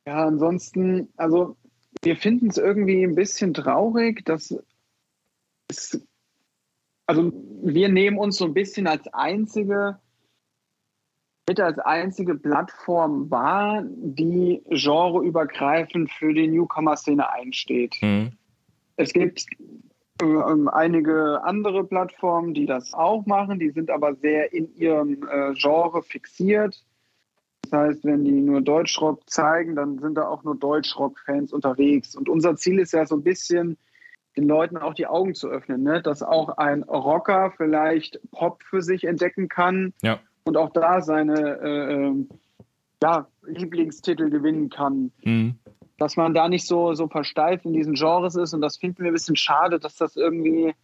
ja, 0.07 0.27
ansonsten, 0.27 1.09
also 1.17 1.57
wir 2.03 2.17
finden 2.17 2.49
es 2.49 2.59
irgendwie 2.59 3.03
ein 3.03 3.15
bisschen 3.15 3.55
traurig, 3.55 4.25
dass 4.25 4.55
es, 5.69 6.06
also 7.07 7.33
wir 7.63 7.89
nehmen 7.89 8.19
uns 8.19 8.37
so 8.37 8.45
ein 8.45 8.55
bisschen 8.55 8.87
als 8.87 9.07
einzige, 9.13 9.99
mit 11.49 11.61
als 11.61 11.79
einzige 11.79 12.35
Plattform 12.35 13.31
wahr, 13.31 13.85
die 13.87 14.63
genreübergreifend 14.69 16.11
für 16.13 16.35
die 16.35 16.49
Newcomer-Szene 16.49 17.31
einsteht. 17.31 17.97
Mhm. 18.03 18.33
Es 18.97 19.13
gibt 19.13 19.47
ähm, 20.23 20.69
einige 20.69 21.43
andere 21.45 21.85
Plattformen, 21.85 22.55
die 22.55 22.67
das 22.67 22.93
auch 22.95 23.27
machen, 23.27 23.59
die 23.59 23.71
sind 23.71 23.91
aber 23.91 24.15
sehr 24.15 24.53
in 24.53 24.75
ihrem 24.77 25.23
äh, 25.29 25.53
Genre 25.55 26.03
fixiert. 26.03 26.83
Das 27.63 27.73
heißt, 27.73 28.05
wenn 28.05 28.25
die 28.25 28.41
nur 28.41 28.61
Deutschrock 28.63 29.29
zeigen, 29.29 29.77
dann 29.77 29.99
sind 29.99 30.15
da 30.15 30.29
auch 30.29 30.45
nur 30.45 30.57
Deutschrock-Fans 30.57 31.53
unterwegs. 31.53 32.15
Und 32.17 32.29
unser 32.29 32.57
Ziel 32.57 32.79
ist 32.79 32.93
ja 32.93 33.05
so 33.07 33.17
ein 33.17 33.23
bisschen, 33.23 33.77
den 34.37 34.47
Leuten 34.47 34.77
auch 34.77 34.95
die 34.95 35.07
Augen 35.07 35.35
zu 35.35 35.49
öffnen, 35.49 35.83
ne? 35.83 36.03
dass 36.03 36.23
auch 36.23 36.57
ein 36.59 36.83
Rocker 36.83 37.53
vielleicht 37.57 38.21
Pop 38.31 38.63
für 38.63 38.83
sich 38.83 39.05
entdecken 39.05 39.49
kann 39.49 39.93
ja. 40.03 40.21
und 40.45 40.57
auch 40.57 40.71
da 40.73 41.01
seine 41.01 41.59
äh, 41.61 41.93
ähm, 41.95 42.29
ja, 43.03 43.29
Lieblingstitel 43.47 44.31
gewinnen 44.31 44.69
kann. 44.71 45.13
Mhm. 45.23 45.59
Dass 45.99 46.17
man 46.17 46.35
da 46.35 46.49
nicht 46.49 46.67
so, 46.67 46.93
so 46.93 47.09
versteift 47.09 47.65
in 47.65 47.73
diesen 47.73 47.95
Genres 47.95 48.37
ist 48.37 48.53
und 48.53 48.61
das 48.61 48.77
finden 48.77 49.03
wir 49.03 49.11
ein 49.11 49.15
bisschen 49.15 49.37
schade, 49.37 49.81
dass 49.81 49.97
das 49.97 50.17
irgendwie, 50.17 50.75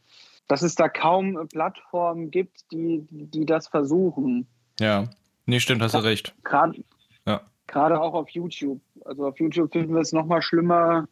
dass 0.49 0.63
es 0.63 0.75
da 0.75 0.89
kaum 0.89 1.49
Plattformen 1.49 2.31
gibt, 2.31 2.73
die, 2.73 3.07
die 3.11 3.45
das 3.45 3.69
versuchen. 3.69 4.47
Ja. 4.81 5.11
Nee, 5.45 5.61
stimmt, 5.61 5.83
hast 5.83 5.95
du 5.95 5.99
recht. 5.99 6.35
Gerade 6.45 6.83
ja. 7.27 7.43
Gerade 7.67 8.01
auch 8.01 8.15
auf 8.15 8.29
YouTube. 8.31 8.81
Also 9.05 9.27
auf 9.27 9.39
YouTube 9.39 9.73
finden 9.73 9.95
wir 9.95 10.01
es 10.01 10.13
nochmal 10.13 10.43
schlimmer. 10.43 11.09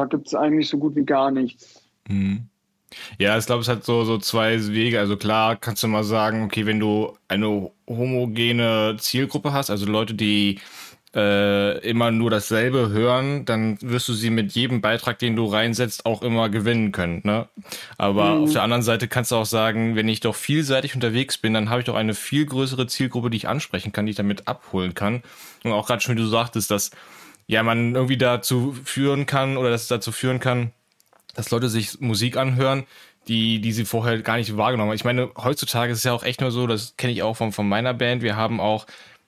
Da 0.00 0.06
gibt 0.06 0.28
es 0.28 0.34
eigentlich 0.34 0.68
so 0.68 0.78
gut 0.78 0.96
wie 0.96 1.04
gar 1.04 1.30
nichts. 1.30 1.82
Mhm. 2.08 2.46
Ja, 3.18 3.38
ich 3.38 3.46
glaube, 3.46 3.62
es 3.62 3.68
hat 3.68 3.84
so, 3.84 4.04
so 4.04 4.18
zwei 4.18 4.58
Wege. 4.68 4.98
Also 4.98 5.16
klar, 5.16 5.56
kannst 5.56 5.82
du 5.82 5.88
mal 5.88 6.04
sagen, 6.04 6.42
okay, 6.44 6.66
wenn 6.66 6.80
du 6.80 7.16
eine 7.28 7.70
homogene 7.86 8.96
Zielgruppe 8.98 9.52
hast, 9.52 9.70
also 9.70 9.86
Leute, 9.86 10.14
die 10.14 10.58
äh, 11.14 11.78
immer 11.88 12.10
nur 12.10 12.30
dasselbe 12.30 12.90
hören, 12.90 13.44
dann 13.44 13.78
wirst 13.82 14.08
du 14.08 14.14
sie 14.14 14.30
mit 14.30 14.52
jedem 14.52 14.80
Beitrag, 14.80 15.18
den 15.18 15.36
du 15.36 15.46
reinsetzt, 15.46 16.06
auch 16.06 16.22
immer 16.22 16.48
gewinnen 16.48 16.92
können. 16.92 17.20
Ne? 17.24 17.48
Aber 17.98 18.36
mhm. 18.36 18.44
auf 18.44 18.52
der 18.52 18.62
anderen 18.62 18.82
Seite 18.82 19.08
kannst 19.08 19.32
du 19.32 19.36
auch 19.36 19.46
sagen, 19.46 19.96
wenn 19.96 20.08
ich 20.08 20.20
doch 20.20 20.34
vielseitig 20.34 20.94
unterwegs 20.94 21.38
bin, 21.38 21.52
dann 21.52 21.68
habe 21.68 21.80
ich 21.80 21.86
doch 21.86 21.96
eine 21.96 22.14
viel 22.14 22.46
größere 22.46 22.86
Zielgruppe, 22.86 23.30
die 23.30 23.38
ich 23.38 23.48
ansprechen 23.48 23.92
kann, 23.92 24.06
die 24.06 24.10
ich 24.10 24.16
damit 24.16 24.46
abholen 24.46 24.94
kann. 24.94 25.22
Und 25.64 25.72
auch 25.72 25.86
gerade 25.86 26.00
schon, 26.00 26.16
wie 26.16 26.20
du 26.20 26.26
sagtest, 26.26 26.70
dass 26.70 26.90
ja 27.50 27.62
man 27.64 27.94
irgendwie 27.94 28.16
dazu 28.16 28.76
führen 28.84 29.26
kann 29.26 29.56
oder 29.56 29.70
dass 29.70 29.82
es 29.82 29.88
dazu 29.88 30.12
führen 30.12 30.38
kann, 30.38 30.70
dass 31.34 31.50
Leute 31.50 31.68
sich 31.68 32.00
Musik 32.00 32.36
anhören, 32.36 32.84
die, 33.26 33.60
die 33.60 33.72
sie 33.72 33.84
vorher 33.84 34.22
gar 34.22 34.36
nicht 34.36 34.56
wahrgenommen 34.56 34.90
haben. 34.90 34.96
Ich 34.96 35.04
meine, 35.04 35.30
heutzutage 35.36 35.92
ist 35.92 35.98
es 35.98 36.04
ja 36.04 36.12
auch 36.12 36.22
echt 36.22 36.40
nur 36.40 36.52
so, 36.52 36.66
das 36.66 36.94
kenne 36.96 37.12
ich 37.12 37.22
auch 37.22 37.36
von, 37.36 37.52
von 37.52 37.68
meiner 37.68 37.92
Band, 37.92 38.22
wir 38.22 38.36
haben 38.36 38.60
auch 38.60 38.86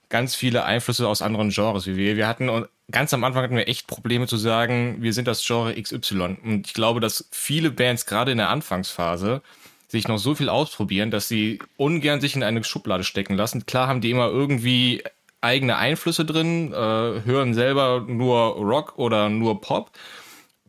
ganz 0.09 0.35
viele 0.35 0.63
Einflüsse 0.63 1.07
aus 1.07 1.21
anderen 1.21 1.49
Genres 1.49 1.85
wie 1.85 1.97
wir. 1.97 2.15
Wir 2.15 2.27
hatten 2.27 2.65
ganz 2.91 3.13
am 3.13 3.23
Anfang 3.23 3.43
hatten 3.43 3.57
wir 3.57 3.67
echt 3.67 3.87
Probleme 3.87 4.27
zu 4.27 4.37
sagen, 4.37 4.97
wir 4.99 5.11
sind 5.11 5.27
das 5.27 5.45
Genre 5.45 5.73
XY. 5.73 6.37
Und 6.43 6.67
ich 6.67 6.73
glaube, 6.73 6.99
dass 7.01 7.27
viele 7.31 7.71
Bands 7.71 8.05
gerade 8.05 8.31
in 8.31 8.37
der 8.37 8.49
Anfangsphase 8.49 9.41
sich 9.89 10.07
noch 10.07 10.17
so 10.17 10.33
viel 10.33 10.49
ausprobieren, 10.49 11.11
dass 11.11 11.27
sie 11.27 11.59
ungern 11.77 12.21
sich 12.21 12.35
in 12.35 12.43
eine 12.43 12.63
Schublade 12.63 13.03
stecken 13.03 13.35
lassen. 13.35 13.65
Klar 13.65 13.87
haben 13.87 14.01
die 14.01 14.11
immer 14.11 14.27
irgendwie 14.27 15.03
eigene 15.43 15.77
Einflüsse 15.77 16.25
drin, 16.25 16.73
äh, 16.73 16.75
hören 16.75 17.53
selber 17.53 18.05
nur 18.07 18.55
Rock 18.55 18.97
oder 18.97 19.29
nur 19.29 19.61
Pop. 19.61 19.91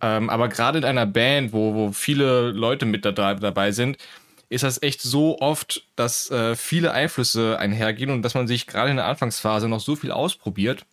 Ähm, 0.03 0.29
aber 0.29 0.49
gerade 0.49 0.79
in 0.79 0.85
einer 0.85 1.07
Band, 1.07 1.53
wo, 1.53 1.75
wo 1.75 1.93
viele 1.93 2.51
Leute 2.51 2.85
mit 2.85 3.05
da, 3.05 3.35
dabei 3.35 3.73
sind, 3.73 3.97
ist 4.49 4.65
das 4.65 4.83
echt 4.83 5.01
so 5.01 5.41
oft, 5.41 5.85
dass 5.97 6.31
äh, 6.31 6.55
viele 6.57 6.93
Einflüsse 6.93 7.59
einhergehen 7.59 8.11
und 8.11 8.23
dass 8.23 8.35
man 8.35 8.47
sich 8.47 8.67
gerade 8.67 8.91
in 8.91 8.97
der 8.97 9.07
Anfangsphase 9.07 9.69
noch 9.69 9.81
so 9.81 9.97
viel 9.97 10.13
ausprobiert, 10.13 10.85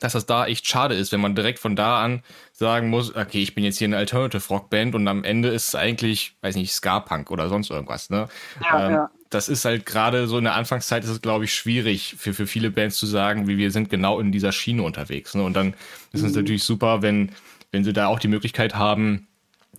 dass 0.00 0.12
das 0.12 0.26
da 0.26 0.46
echt 0.46 0.66
schade 0.66 0.94
ist, 0.94 1.12
wenn 1.12 1.20
man 1.20 1.34
direkt 1.34 1.58
von 1.58 1.76
da 1.76 2.02
an 2.02 2.22
sagen 2.52 2.88
muss, 2.88 3.14
okay, 3.14 3.42
ich 3.42 3.54
bin 3.54 3.64
jetzt 3.64 3.78
hier 3.78 3.88
eine 3.88 3.96
Alternative 3.96 4.46
Rock 4.48 4.70
Band 4.70 4.94
und 4.94 5.06
am 5.08 5.24
Ende 5.24 5.48
ist 5.48 5.68
es 5.68 5.74
eigentlich, 5.74 6.36
weiß 6.40 6.56
nicht, 6.56 6.72
Ska 6.72 7.00
Punk 7.00 7.30
oder 7.30 7.48
sonst 7.48 7.70
irgendwas, 7.70 8.08
ne? 8.10 8.28
Ja, 8.62 8.86
ähm, 8.86 8.92
ja. 8.92 9.10
Das 9.30 9.48
ist 9.48 9.64
halt 9.64 9.84
gerade 9.84 10.26
so 10.26 10.38
in 10.38 10.44
der 10.44 10.54
Anfangszeit 10.54 11.04
ist 11.04 11.10
es, 11.10 11.20
glaube 11.20 11.44
ich, 11.44 11.54
schwierig 11.54 12.16
für, 12.18 12.32
für 12.32 12.46
viele 12.46 12.70
Bands 12.70 12.96
zu 12.96 13.06
sagen, 13.06 13.46
wie 13.46 13.58
wir 13.58 13.70
sind 13.70 13.90
genau 13.90 14.20
in 14.20 14.32
dieser 14.32 14.52
Schiene 14.52 14.82
unterwegs, 14.82 15.34
ne? 15.34 15.42
Und 15.42 15.54
dann 15.54 15.74
ist 16.12 16.22
es 16.22 16.32
mhm. 16.32 16.40
natürlich 16.40 16.64
super, 16.64 17.02
wenn, 17.02 17.32
wenn 17.70 17.84
sie 17.84 17.92
da 17.92 18.06
auch 18.06 18.18
die 18.18 18.28
Möglichkeit 18.28 18.74
haben, 18.74 19.26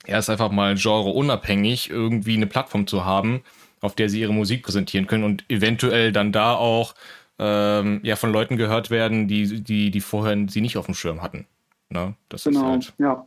erst 0.06 0.30
einfach 0.30 0.52
mal 0.52 0.76
genre 0.76 1.10
unabhängig 1.10 1.90
irgendwie 1.90 2.36
eine 2.36 2.48
Plattform 2.48 2.88
zu 2.88 3.06
haben, 3.06 3.42
auf 3.82 3.96
der 3.96 4.10
sie 4.10 4.22
ihre 4.22 4.34
Musik 4.34 4.64
präsentieren 4.64 5.08
können 5.08 5.24
und 5.24 5.46
eventuell 5.50 6.12
dann 6.12 6.32
da 6.32 6.54
auch 6.54 6.96
ähm, 7.40 8.02
ja 8.04 8.16
von 8.16 8.32
Leuten 8.32 8.58
gehört 8.58 8.90
werden, 8.90 9.28
die, 9.28 9.64
die, 9.64 9.92
die 9.92 10.02
vorher 10.02 10.38
sie 10.48 10.62
nicht 10.62 10.78
auf 10.78 10.86
dem 10.86 10.96
Schirm 10.96 11.22
hatten. 11.22 11.48
Ne? 11.90 12.16
Das 12.28 12.44
genau, 12.44 12.60
ist 12.60 12.66
halt, 12.66 12.94
ja. 13.00 13.26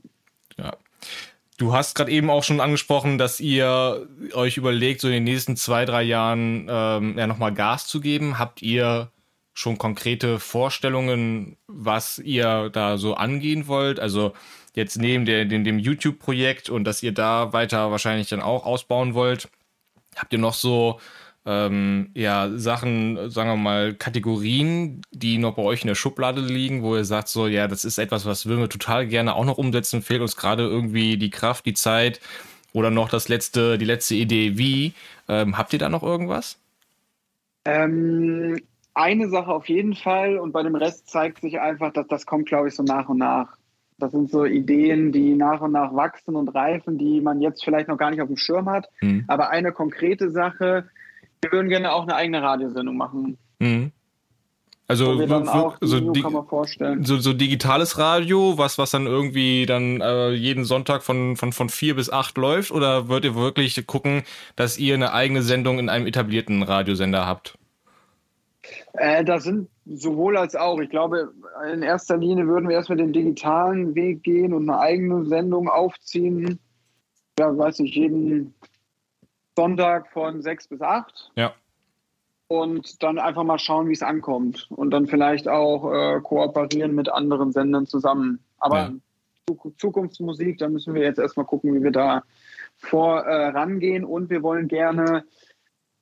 ja. 0.59 0.77
Du 1.63 1.73
hast 1.73 1.95
gerade 1.95 2.11
eben 2.11 2.29
auch 2.29 2.43
schon 2.43 2.61
angesprochen, 2.61 3.19
dass 3.19 3.39
ihr 3.39 4.09
euch 4.33 4.57
überlegt, 4.57 5.01
so 5.01 5.07
in 5.07 5.15
den 5.15 5.23
nächsten 5.23 5.55
zwei, 5.55 5.85
drei 5.85 6.03
Jahren 6.03 6.67
ähm, 6.69 7.17
ja 7.17 7.29
nochmal 7.29 7.55
Gas 7.55 7.87
zu 7.87 8.01
geben. 8.01 8.41
Habt 8.41 8.63
ihr 8.63 9.13
schon 9.55 9.79
konkrete 9.79 10.41
Vorstellungen, 10.41 11.57
was 11.69 12.19
ihr 12.19 12.69
da 12.71 12.99
so 12.99 13.15
angehen 13.15 13.69
wollt? 13.69 14.01
Also 14.01 14.33
jetzt 14.75 14.99
neben 14.99 15.25
der, 15.25 15.45
dem, 15.45 15.63
dem 15.63 15.79
YouTube-Projekt 15.79 16.69
und 16.69 16.83
dass 16.83 17.01
ihr 17.01 17.13
da 17.13 17.53
weiter 17.53 17.93
wahrscheinlich 17.93 18.29
dann 18.29 18.43
auch 18.43 18.67
ausbauen 18.67 19.15
wollt, 19.15 19.49
habt 20.17 20.33
ihr 20.33 20.41
noch 20.41 20.55
so 20.55 20.99
ähm, 21.45 22.11
ja, 22.15 22.51
Sachen, 22.57 23.31
sagen 23.31 23.51
wir 23.51 23.57
mal, 23.57 23.95
Kategorien, 23.95 25.03
die 25.11 25.39
noch 25.39 25.55
bei 25.57 25.63
euch 25.63 25.83
in 25.83 25.89
der 25.89 25.97
Schublade 25.97 26.41
liegen, 26.41 26.83
wo 26.83 26.95
ihr 26.95 27.05
sagt, 27.05 27.29
so, 27.29 27.49
ja, 27.49 27.67
das 27.67 27.85
ist 27.85 27.99
etwas, 27.99 28.27
was 28.27 28.47
würden 28.47 28.61
wir 28.61 28.69
total 28.69 29.07
gerne 29.09 29.35
auch 29.35 29.45
noch 29.45 29.59
umsetzen, 29.59 30.03
fehlt 30.03 30.21
uns 30.21 30.37
gerade 30.37 30.63
irgendwie 30.63 31.17
die 31.17 31.31
Kraft, 31.31 31.67
die 31.67 31.75
Zeit 31.75 32.21
oder 32.73 32.91
noch 32.91 33.09
das 33.09 33.29
letzte, 33.29 33.77
die 33.77 33.85
letzte 33.85 34.15
Idee, 34.15 34.57
wie. 34.57 34.95
Ähm, 35.29 35.59
habt 35.59 35.73
ihr 35.73 35.79
da 35.79 35.89
noch 35.89 36.03
irgendwas? 36.03 36.59
Ähm, 37.65 38.61
eine 38.95 39.29
Sache 39.29 39.53
auf 39.53 39.69
jeden 39.69 39.95
Fall 39.95 40.39
und 40.39 40.53
bei 40.53 40.63
dem 40.63 40.77
Rest 40.77 41.09
zeigt 41.09 41.41
sich 41.41 41.61
einfach, 41.61 41.93
dass 41.93 42.07
das 42.07 42.25
kommt, 42.25 42.47
glaube 42.47 42.69
ich, 42.69 42.75
so 42.75 42.83
nach 42.85 43.09
und 43.09 43.19
nach. 43.19 43.57
Das 43.99 44.13
sind 44.13 44.31
so 44.31 44.45
Ideen, 44.45 45.13
die 45.13 45.35
nach 45.35 45.61
und 45.61 45.73
nach 45.73 45.95
wachsen 45.95 46.35
und 46.35 46.49
reifen, 46.49 46.99
die 46.99 47.21
man 47.21 47.41
jetzt 47.41 47.65
vielleicht 47.65 47.89
noch 47.89 47.99
gar 47.99 48.11
nicht 48.11 48.21
auf 48.21 48.29
dem 48.29 48.37
Schirm 48.37 48.69
hat. 48.69 48.89
Mhm. 49.01 49.25
Aber 49.29 49.51
eine 49.51 49.73
konkrete 49.73 50.31
Sache, 50.31 50.89
wir 51.43 51.53
würden 51.53 51.69
gerne 51.69 51.93
auch 51.93 52.03
eine 52.05 52.15
eigene 52.15 52.43
Radiosendung 52.43 52.97
machen. 52.97 53.37
Mhm. 53.59 53.93
Also 54.89 55.17
so, 55.81 56.11
di 56.13 56.23
so, 57.03 57.19
so, 57.19 57.33
digitales 57.33 57.97
Radio, 57.97 58.59
was, 58.59 58.77
was 58.77 58.91
dann 58.91 59.07
irgendwie 59.07 59.65
dann 59.65 60.01
äh, 60.03 60.33
jeden 60.33 60.65
Sonntag 60.65 61.03
von, 61.03 61.37
von, 61.37 61.53
von 61.53 61.69
vier 61.71 61.97
bis 61.97 62.11
acht 62.11 62.37
läuft? 62.37 62.73
Oder 62.73 63.09
würdet 63.09 63.33
ihr 63.33 63.35
wirklich 63.35 63.87
gucken, 63.87 64.23
dass 64.55 64.79
ihr 64.79 64.95
eine 64.95 65.15
eigene 65.15 65.43
Sendung 65.43 65.79
in 65.79 65.89
einem 65.89 66.07
etablierten 66.07 66.63
Radiosender 66.63 67.27
habt? 67.27 67.57
Äh, 68.95 69.25
das 69.25 69.45
sind 69.45 69.69
sowohl 69.87 70.37
als 70.37 70.55
auch. 70.57 70.79
Ich 70.81 70.91
glaube, 70.91 71.33
in 71.73 71.83
erster 71.83 72.19
Linie 72.19 72.47
würden 72.47 72.69
wir 72.69 72.77
erstmal 72.77 72.99
den 72.99 73.15
digitalen 73.15 73.95
Weg 73.95 74.23
gehen 74.23 74.53
und 74.53 74.69
eine 74.69 74.79
eigene 74.79 75.25
Sendung 75.25 75.69
aufziehen. 75.69 76.59
Ja, 77.39 77.57
weiß 77.57 77.81
ich, 77.81 77.95
jeden 77.95 78.53
Sonntag 79.57 80.11
von 80.13 80.43
sechs 80.43 80.69
bis 80.69 80.81
acht. 80.81 81.31
Ja. 81.37 81.53
Und 82.49 83.03
dann 83.03 83.19
einfach 83.19 83.45
mal 83.45 83.59
schauen, 83.59 83.89
wie 83.89 83.95
es 83.95 84.03
ankommt. 84.03 84.69
Und 84.71 84.91
dann 84.91 85.07
vielleicht 85.07 85.49
auch 85.49 85.91
äh, 85.93 86.21
kooperieren 86.21 86.95
mit 86.95 87.09
anderen 87.09 87.53
Sendern 87.53 87.87
zusammen. 87.87 88.41
Aber 88.59 88.79
ja. 88.79 88.93
Zukunftsmusik, 89.79 90.59
da 90.59 90.69
müssen 90.69 90.95
wir 90.95 91.03
jetzt 91.03 91.19
erstmal 91.19 91.47
gucken, 91.47 91.75
wie 91.75 91.83
wir 91.83 91.91
da 91.91 92.23
vorangehen. 92.77 94.03
Äh, 94.03 94.07
und 94.07 94.31
wir 94.31 94.43
wollen 94.43 94.69
gerne 94.69 95.25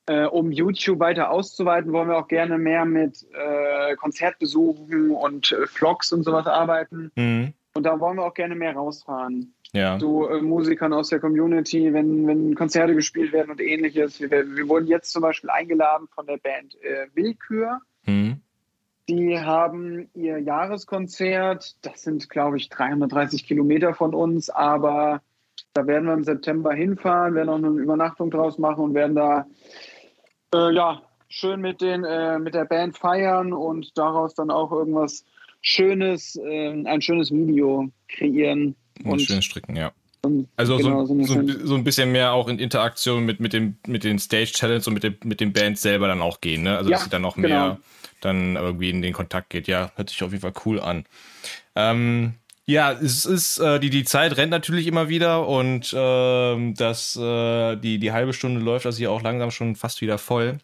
äh, 0.06 0.24
um 0.24 0.50
YouTube 0.50 0.98
weiter 0.98 1.30
auszuweiten, 1.30 1.92
wollen 1.92 2.08
wir 2.08 2.18
auch 2.18 2.28
gerne 2.28 2.58
mehr 2.58 2.84
mit 2.84 3.26
äh, 3.32 3.94
Konzertbesuchen 3.96 5.10
und 5.10 5.52
äh, 5.52 5.66
Vlogs 5.66 6.12
und 6.12 6.24
sowas 6.24 6.46
arbeiten. 6.46 7.12
Mhm. 7.14 7.54
Und 7.74 7.84
da 7.84 8.00
wollen 8.00 8.16
wir 8.16 8.24
auch 8.24 8.34
gerne 8.34 8.56
mehr 8.56 8.74
rausfahren. 8.74 9.54
Ja. 9.72 9.98
So 9.98 10.28
äh, 10.28 10.40
Musikern 10.40 10.92
aus 10.92 11.10
der 11.10 11.20
Community, 11.20 11.92
wenn, 11.92 12.26
wenn 12.26 12.54
Konzerte 12.54 12.94
gespielt 12.94 13.32
werden 13.32 13.50
und 13.50 13.60
ähnliches. 13.60 14.20
Wir, 14.20 14.30
wir 14.30 14.68
wurden 14.68 14.86
jetzt 14.86 15.12
zum 15.12 15.22
Beispiel 15.22 15.50
eingeladen 15.50 16.08
von 16.14 16.26
der 16.26 16.38
Band 16.38 16.74
äh, 16.82 17.06
Willkür. 17.14 17.80
Mhm. 18.04 18.40
Die 19.08 19.38
haben 19.38 20.08
ihr 20.14 20.38
Jahreskonzert. 20.38 21.76
Das 21.82 22.02
sind, 22.02 22.28
glaube 22.30 22.56
ich, 22.56 22.68
330 22.68 23.46
Kilometer 23.46 23.94
von 23.94 24.14
uns. 24.14 24.50
Aber 24.50 25.22
da 25.72 25.86
werden 25.86 26.06
wir 26.06 26.14
im 26.14 26.24
September 26.24 26.72
hinfahren, 26.72 27.34
werden 27.34 27.48
auch 27.48 27.56
eine 27.56 27.68
Übernachtung 27.68 28.30
draus 28.30 28.58
machen 28.58 28.84
und 28.84 28.94
werden 28.94 29.14
da 29.14 29.46
äh, 30.54 30.74
ja, 30.74 31.02
schön 31.28 31.60
mit, 31.60 31.80
den, 31.80 32.04
äh, 32.04 32.38
mit 32.38 32.54
der 32.54 32.64
Band 32.64 32.98
feiern 32.98 33.52
und 33.52 33.96
daraus 33.96 34.34
dann 34.34 34.50
auch 34.50 34.72
irgendwas 34.72 35.24
Schönes, 35.62 36.36
äh, 36.36 36.70
ein 36.70 37.02
schönes 37.02 37.30
Video 37.30 37.90
kreieren. 38.08 38.76
Und, 39.04 39.20
schön 39.20 39.42
stricken, 39.42 39.76
ja. 39.76 39.92
Also 40.56 40.76
genau, 40.76 41.06
so, 41.06 41.24
so, 41.24 41.42
so, 41.64 41.74
ein 41.74 41.84
bisschen 41.84 42.12
mehr 42.12 42.32
auch 42.32 42.48
in 42.48 42.58
Interaktion 42.58 43.24
mit, 43.24 43.40
mit, 43.40 43.54
dem, 43.54 43.76
mit 43.86 44.04
den 44.04 44.18
Stage-Talents 44.18 44.86
und 44.86 44.92
mit 44.92 45.02
dem, 45.02 45.16
mit 45.24 45.40
den 45.40 45.54
Bands 45.54 45.80
selber 45.80 46.08
dann 46.08 46.20
auch 46.20 46.42
gehen, 46.42 46.62
ne? 46.62 46.76
Also 46.76 46.90
ja, 46.90 46.96
dass 46.96 47.04
sie 47.04 47.10
dann 47.10 47.24
auch 47.24 47.36
genau. 47.36 47.48
mehr 47.48 47.78
dann 48.20 48.56
irgendwie 48.56 48.90
in 48.90 49.00
den 49.00 49.14
Kontakt 49.14 49.48
geht. 49.48 49.66
Ja, 49.66 49.92
hört 49.96 50.10
sich 50.10 50.22
auf 50.22 50.32
jeden 50.32 50.42
Fall 50.42 50.52
cool 50.66 50.78
an. 50.78 51.06
Ähm, 51.74 52.34
ja, 52.66 52.92
es 52.92 53.24
ist, 53.24 53.58
äh, 53.58 53.80
die, 53.80 53.90
die 53.90 54.04
Zeit 54.04 54.36
rennt 54.36 54.50
natürlich 54.50 54.86
immer 54.86 55.08
wieder 55.08 55.48
und 55.48 55.92
äh, 55.92 56.72
das, 56.74 57.16
äh, 57.16 57.76
die, 57.76 57.98
die 57.98 58.12
halbe 58.12 58.32
Stunde 58.32 58.60
läuft 58.60 58.86
also 58.86 58.98
hier 58.98 59.10
auch 59.10 59.22
langsam 59.22 59.50
schon 59.50 59.74
fast 59.74 60.00
wieder 60.02 60.18
voll. 60.18 60.58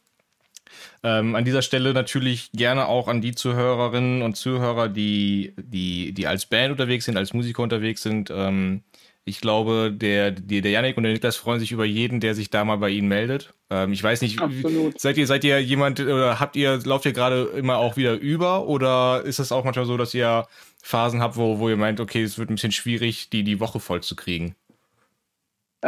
Ähm, 1.03 1.35
an 1.35 1.45
dieser 1.45 1.63
Stelle 1.63 1.93
natürlich 1.93 2.51
gerne 2.53 2.87
auch 2.87 3.09
an 3.09 3.21
die 3.21 3.35
Zuhörerinnen 3.35 4.23
und 4.23 4.37
Zuhörer, 4.37 4.89
die, 4.89 5.55
die, 5.57 6.13
die 6.13 6.27
als 6.27 6.47
Band 6.47 6.73
unterwegs 6.73 7.05
sind, 7.05 7.17
als 7.17 7.33
Musiker 7.35 7.63
unterwegs 7.63 8.03
sind. 8.03 8.31
Ähm, 8.31 8.83
ich 9.29 9.41
glaube, 9.41 9.93
der, 9.93 10.31
der, 10.31 10.63
der 10.63 10.71
Janik 10.71 10.97
und 10.97 11.03
der 11.03 11.13
Niklas 11.13 11.35
freuen 11.35 11.59
sich 11.59 11.73
über 11.73 11.85
jeden, 11.85 12.21
der 12.21 12.37
sich 12.37 12.49
da 12.49 12.65
mal 12.65 12.77
bei 12.77 12.91
Ihnen 12.91 13.09
meldet. 13.09 13.55
Ähm, 13.71 13.93
ich 13.93 14.01
weiß 14.01 14.23
nicht, 14.23 14.41
Absolut. 14.41 15.01
seid 15.01 15.19
ihr, 15.19 15.27
seid 15.27 15.43
ihr 15.43 15.61
jemand 15.61 15.99
oder 15.99 16.39
habt 16.39 16.55
ihr, 16.55 16.79
lauft 16.85 17.07
ihr 17.07 17.13
gerade 17.13 17.43
immer 17.57 17.79
auch 17.79 17.97
wieder 17.97 18.15
über 18.15 18.69
oder 18.69 19.23
ist 19.25 19.41
es 19.41 19.51
auch 19.51 19.65
manchmal 19.65 19.85
so, 19.85 19.97
dass 19.97 20.15
ihr 20.15 20.47
Phasen 20.81 21.21
habt, 21.21 21.37
wo, 21.37 21.59
wo 21.59 21.69
ihr 21.69 21.77
meint, 21.77 21.99
okay, 21.99 22.23
es 22.23 22.39
wird 22.39 22.51
ein 22.51 22.55
bisschen 22.55 22.71
schwierig, 22.71 23.29
die, 23.31 23.43
die 23.43 23.59
Woche 23.59 23.81
voll 23.81 24.01
zu 24.01 24.15
kriegen? 24.15 24.55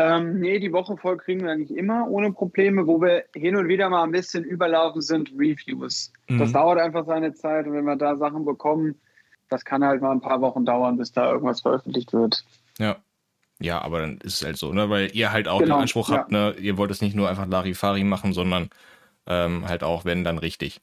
Ähm, 0.01 0.39
nee, 0.39 0.61
die 0.61 0.73
Woche 0.73 0.97
voll 0.97 1.17
kriegen 1.17 1.43
wir 1.43 1.51
eigentlich 1.51 1.77
immer 1.77 2.09
ohne 2.09 2.33
Probleme. 2.33 2.87
Wo 2.87 3.01
wir 3.01 3.25
hin 3.35 3.57
und 3.57 3.67
wieder 3.67 3.91
mal 3.91 4.05
ein 4.05 4.13
bisschen 4.13 4.45
überlaufen, 4.45 5.03
sind 5.03 5.33
Reviews. 5.37 6.13
Mhm. 6.29 6.39
Das 6.39 6.53
dauert 6.53 6.79
einfach 6.79 7.05
seine 7.05 7.35
Zeit 7.35 7.67
und 7.67 7.73
wenn 7.73 7.85
wir 7.85 7.97
da 7.97 8.15
Sachen 8.15 8.45
bekommen, 8.45 8.95
das 9.49 9.65
kann 9.65 9.83
halt 9.85 10.01
mal 10.01 10.13
ein 10.13 10.21
paar 10.21 10.41
Wochen 10.41 10.65
dauern, 10.65 10.99
bis 10.99 11.11
da 11.11 11.33
irgendwas 11.33 11.63
veröffentlicht 11.63 12.13
wird. 12.13 12.45
Ja. 12.79 12.97
Ja, 13.61 13.83
aber 13.83 13.99
dann 13.99 14.19
ist 14.19 14.35
es 14.35 14.45
halt 14.45 14.57
so, 14.57 14.73
ne? 14.73 14.89
Weil 14.89 15.11
ihr 15.17 15.33
halt 15.33 15.49
auch 15.49 15.59
genau, 15.59 15.75
den 15.75 15.83
Anspruch 15.83 16.11
ja. 16.11 16.19
habt, 16.19 16.31
ne? 16.31 16.55
Ihr 16.61 16.79
wollt 16.79 16.93
es 16.93 17.01
nicht 17.01 17.17
nur 17.17 17.29
einfach 17.29 17.49
Larifari 17.49 18.05
machen, 18.05 18.33
sondern 18.33 18.71
ähm, 19.27 19.67
halt 19.67 19.83
auch, 19.83 20.05
wenn, 20.05 20.23
dann 20.23 20.39
richtig. 20.39 20.81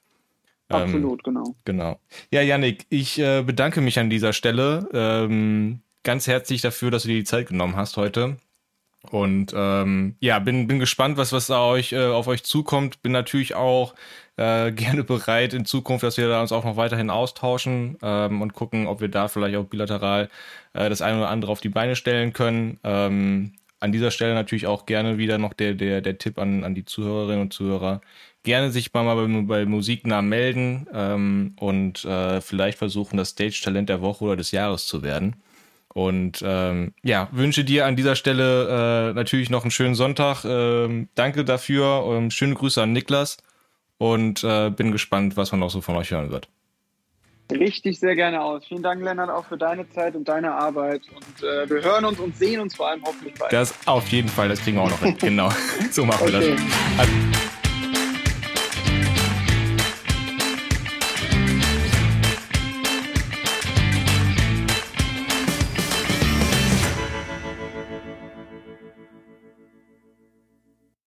Ähm, 0.70 0.82
Absolut, 0.82 1.26
ähm, 1.26 1.34
genau. 1.36 1.56
Genau. 1.64 2.00
Ja, 2.32 2.42
Yannick, 2.42 2.86
ich 2.90 3.18
äh, 3.18 3.44
bedanke 3.44 3.80
mich 3.80 3.98
an 3.98 4.10
dieser 4.10 4.34
Stelle 4.34 4.90
ähm, 4.92 5.80
ganz 6.04 6.28
herzlich 6.28 6.62
dafür, 6.62 6.92
dass 6.92 7.04
du 7.04 7.08
dir 7.08 7.20
die 7.20 7.24
Zeit 7.24 7.48
genommen 7.48 7.78
hast 7.78 7.96
heute. 7.96 8.36
Und 9.14 9.54
ähm, 9.56 10.16
ja, 10.20 10.40
bin, 10.40 10.68
bin 10.68 10.80
gespannt, 10.80 11.18
was, 11.18 11.32
was 11.32 11.50
euch, 11.50 11.94
äh, 11.94 12.08
auf 12.08 12.28
euch 12.28 12.44
zukommt. 12.44 13.02
Bin 13.02 13.12
natürlich 13.12 13.56
auch 13.56 13.96
äh, 14.38 14.72
gerne 14.74 15.04
bereit 15.04 15.54
in 15.54 15.66
Zukunft, 15.66 16.04
dass 16.04 16.18
wir 16.18 16.28
da 16.28 16.42
uns 16.42 16.52
auch 16.52 16.66
noch 16.66 16.78
weiterhin 16.78 17.10
austauschen 17.10 17.98
ähm, 18.02 18.42
und 18.42 18.54
gucken, 18.54 18.88
ob 18.88 19.02
wir 19.02 19.10
da 19.10 19.28
vielleicht 19.28 19.58
auch 19.58 19.66
bilateral 19.66 20.30
äh, 20.74 20.90
das 20.90 21.02
eine 21.02 21.18
oder 21.20 21.30
andere 21.30 21.52
auf 21.52 21.62
die 21.62 21.70
Beine 21.70 21.96
stellen 21.96 22.34
können. 22.34 22.80
Ähm, 22.84 23.54
an 23.80 23.92
dieser 23.92 24.12
Stelle 24.12 24.34
natürlich 24.34 24.68
auch 24.68 24.86
gerne 24.86 25.18
wieder 25.18 25.38
noch 25.38 25.54
der, 25.54 25.74
der, 25.74 26.02
der 26.02 26.18
Tipp 26.18 26.40
an, 26.40 26.64
an 26.64 26.76
die 26.76 26.86
Zuhörerinnen 26.86 27.42
und 27.42 27.54
Zuhörer 27.54 28.02
gerne 28.44 28.72
sich 28.72 28.94
mal 28.94 29.16
bei, 29.16 29.42
bei 29.42 29.66
Musiknah 29.66 30.22
melden 30.22 30.88
ähm, 30.94 31.54
und 31.60 32.06
äh, 32.06 32.40
vielleicht 32.40 32.78
versuchen, 32.78 33.18
das 33.18 33.30
Stage-Talent 33.30 33.90
der 33.90 34.02
Woche 34.02 34.24
oder 34.24 34.38
des 34.38 34.52
Jahres 34.52 34.88
zu 34.88 35.04
werden. 35.04 35.36
Und 35.96 36.44
ähm, 36.46 36.94
ja, 37.04 37.30
wünsche 37.32 37.64
dir 37.64 37.86
an 37.86 37.96
dieser 37.96 38.18
Stelle 38.18 39.12
äh, 39.12 39.14
natürlich 39.14 39.50
noch 39.50 39.62
einen 39.62 39.72
schönen 39.72 39.96
Sonntag. 39.96 40.44
Ähm, 40.44 41.08
danke 41.16 41.46
dafür. 41.46 42.06
Ähm, 42.10 42.32
schöne 42.32 42.54
Grüße 42.54 42.84
an 42.84 42.92
Niklas 42.92 43.38
und 43.98 44.44
äh, 44.44 44.72
bin 44.72 44.92
gespannt, 44.92 45.38
was 45.38 45.54
man 45.54 45.62
noch 45.62 45.70
so 45.70 45.80
von 45.80 45.96
euch 45.96 46.12
hören 46.12 46.32
wird. 46.32 46.50
Richtig 47.50 47.98
sehr 47.98 48.14
gerne 48.16 48.42
aus. 48.42 48.66
Vielen 48.68 48.84
Dank, 48.84 49.02
Lennart, 49.02 49.30
auch 49.30 49.46
für 49.46 49.58
deine 49.58 49.90
Zeit 49.90 50.18
und 50.18 50.28
deine 50.28 50.52
Arbeit. 50.52 51.04
Und 51.16 51.48
äh, 51.48 51.70
wir 51.70 51.82
hören 51.82 52.04
uns 52.04 52.20
und 52.20 52.36
sehen 52.36 52.60
uns 52.60 52.76
vor 52.76 52.90
allem 52.90 53.02
hoffentlich 53.06 53.36
bald. 53.36 53.54
Das 53.54 53.74
auf 53.88 54.10
jeden 54.10 54.28
Fall, 54.28 54.50
das 54.50 54.60
kriegen 54.60 54.76
wir 54.76 54.84
auch 54.84 54.90
noch 54.90 55.00
hin. 55.00 55.16
genau. 55.22 55.50
So 55.92 56.04
machen 56.04 56.28
okay. 56.28 56.42
wir 56.42 56.56
das. 56.56 56.62
Also, 56.98 57.55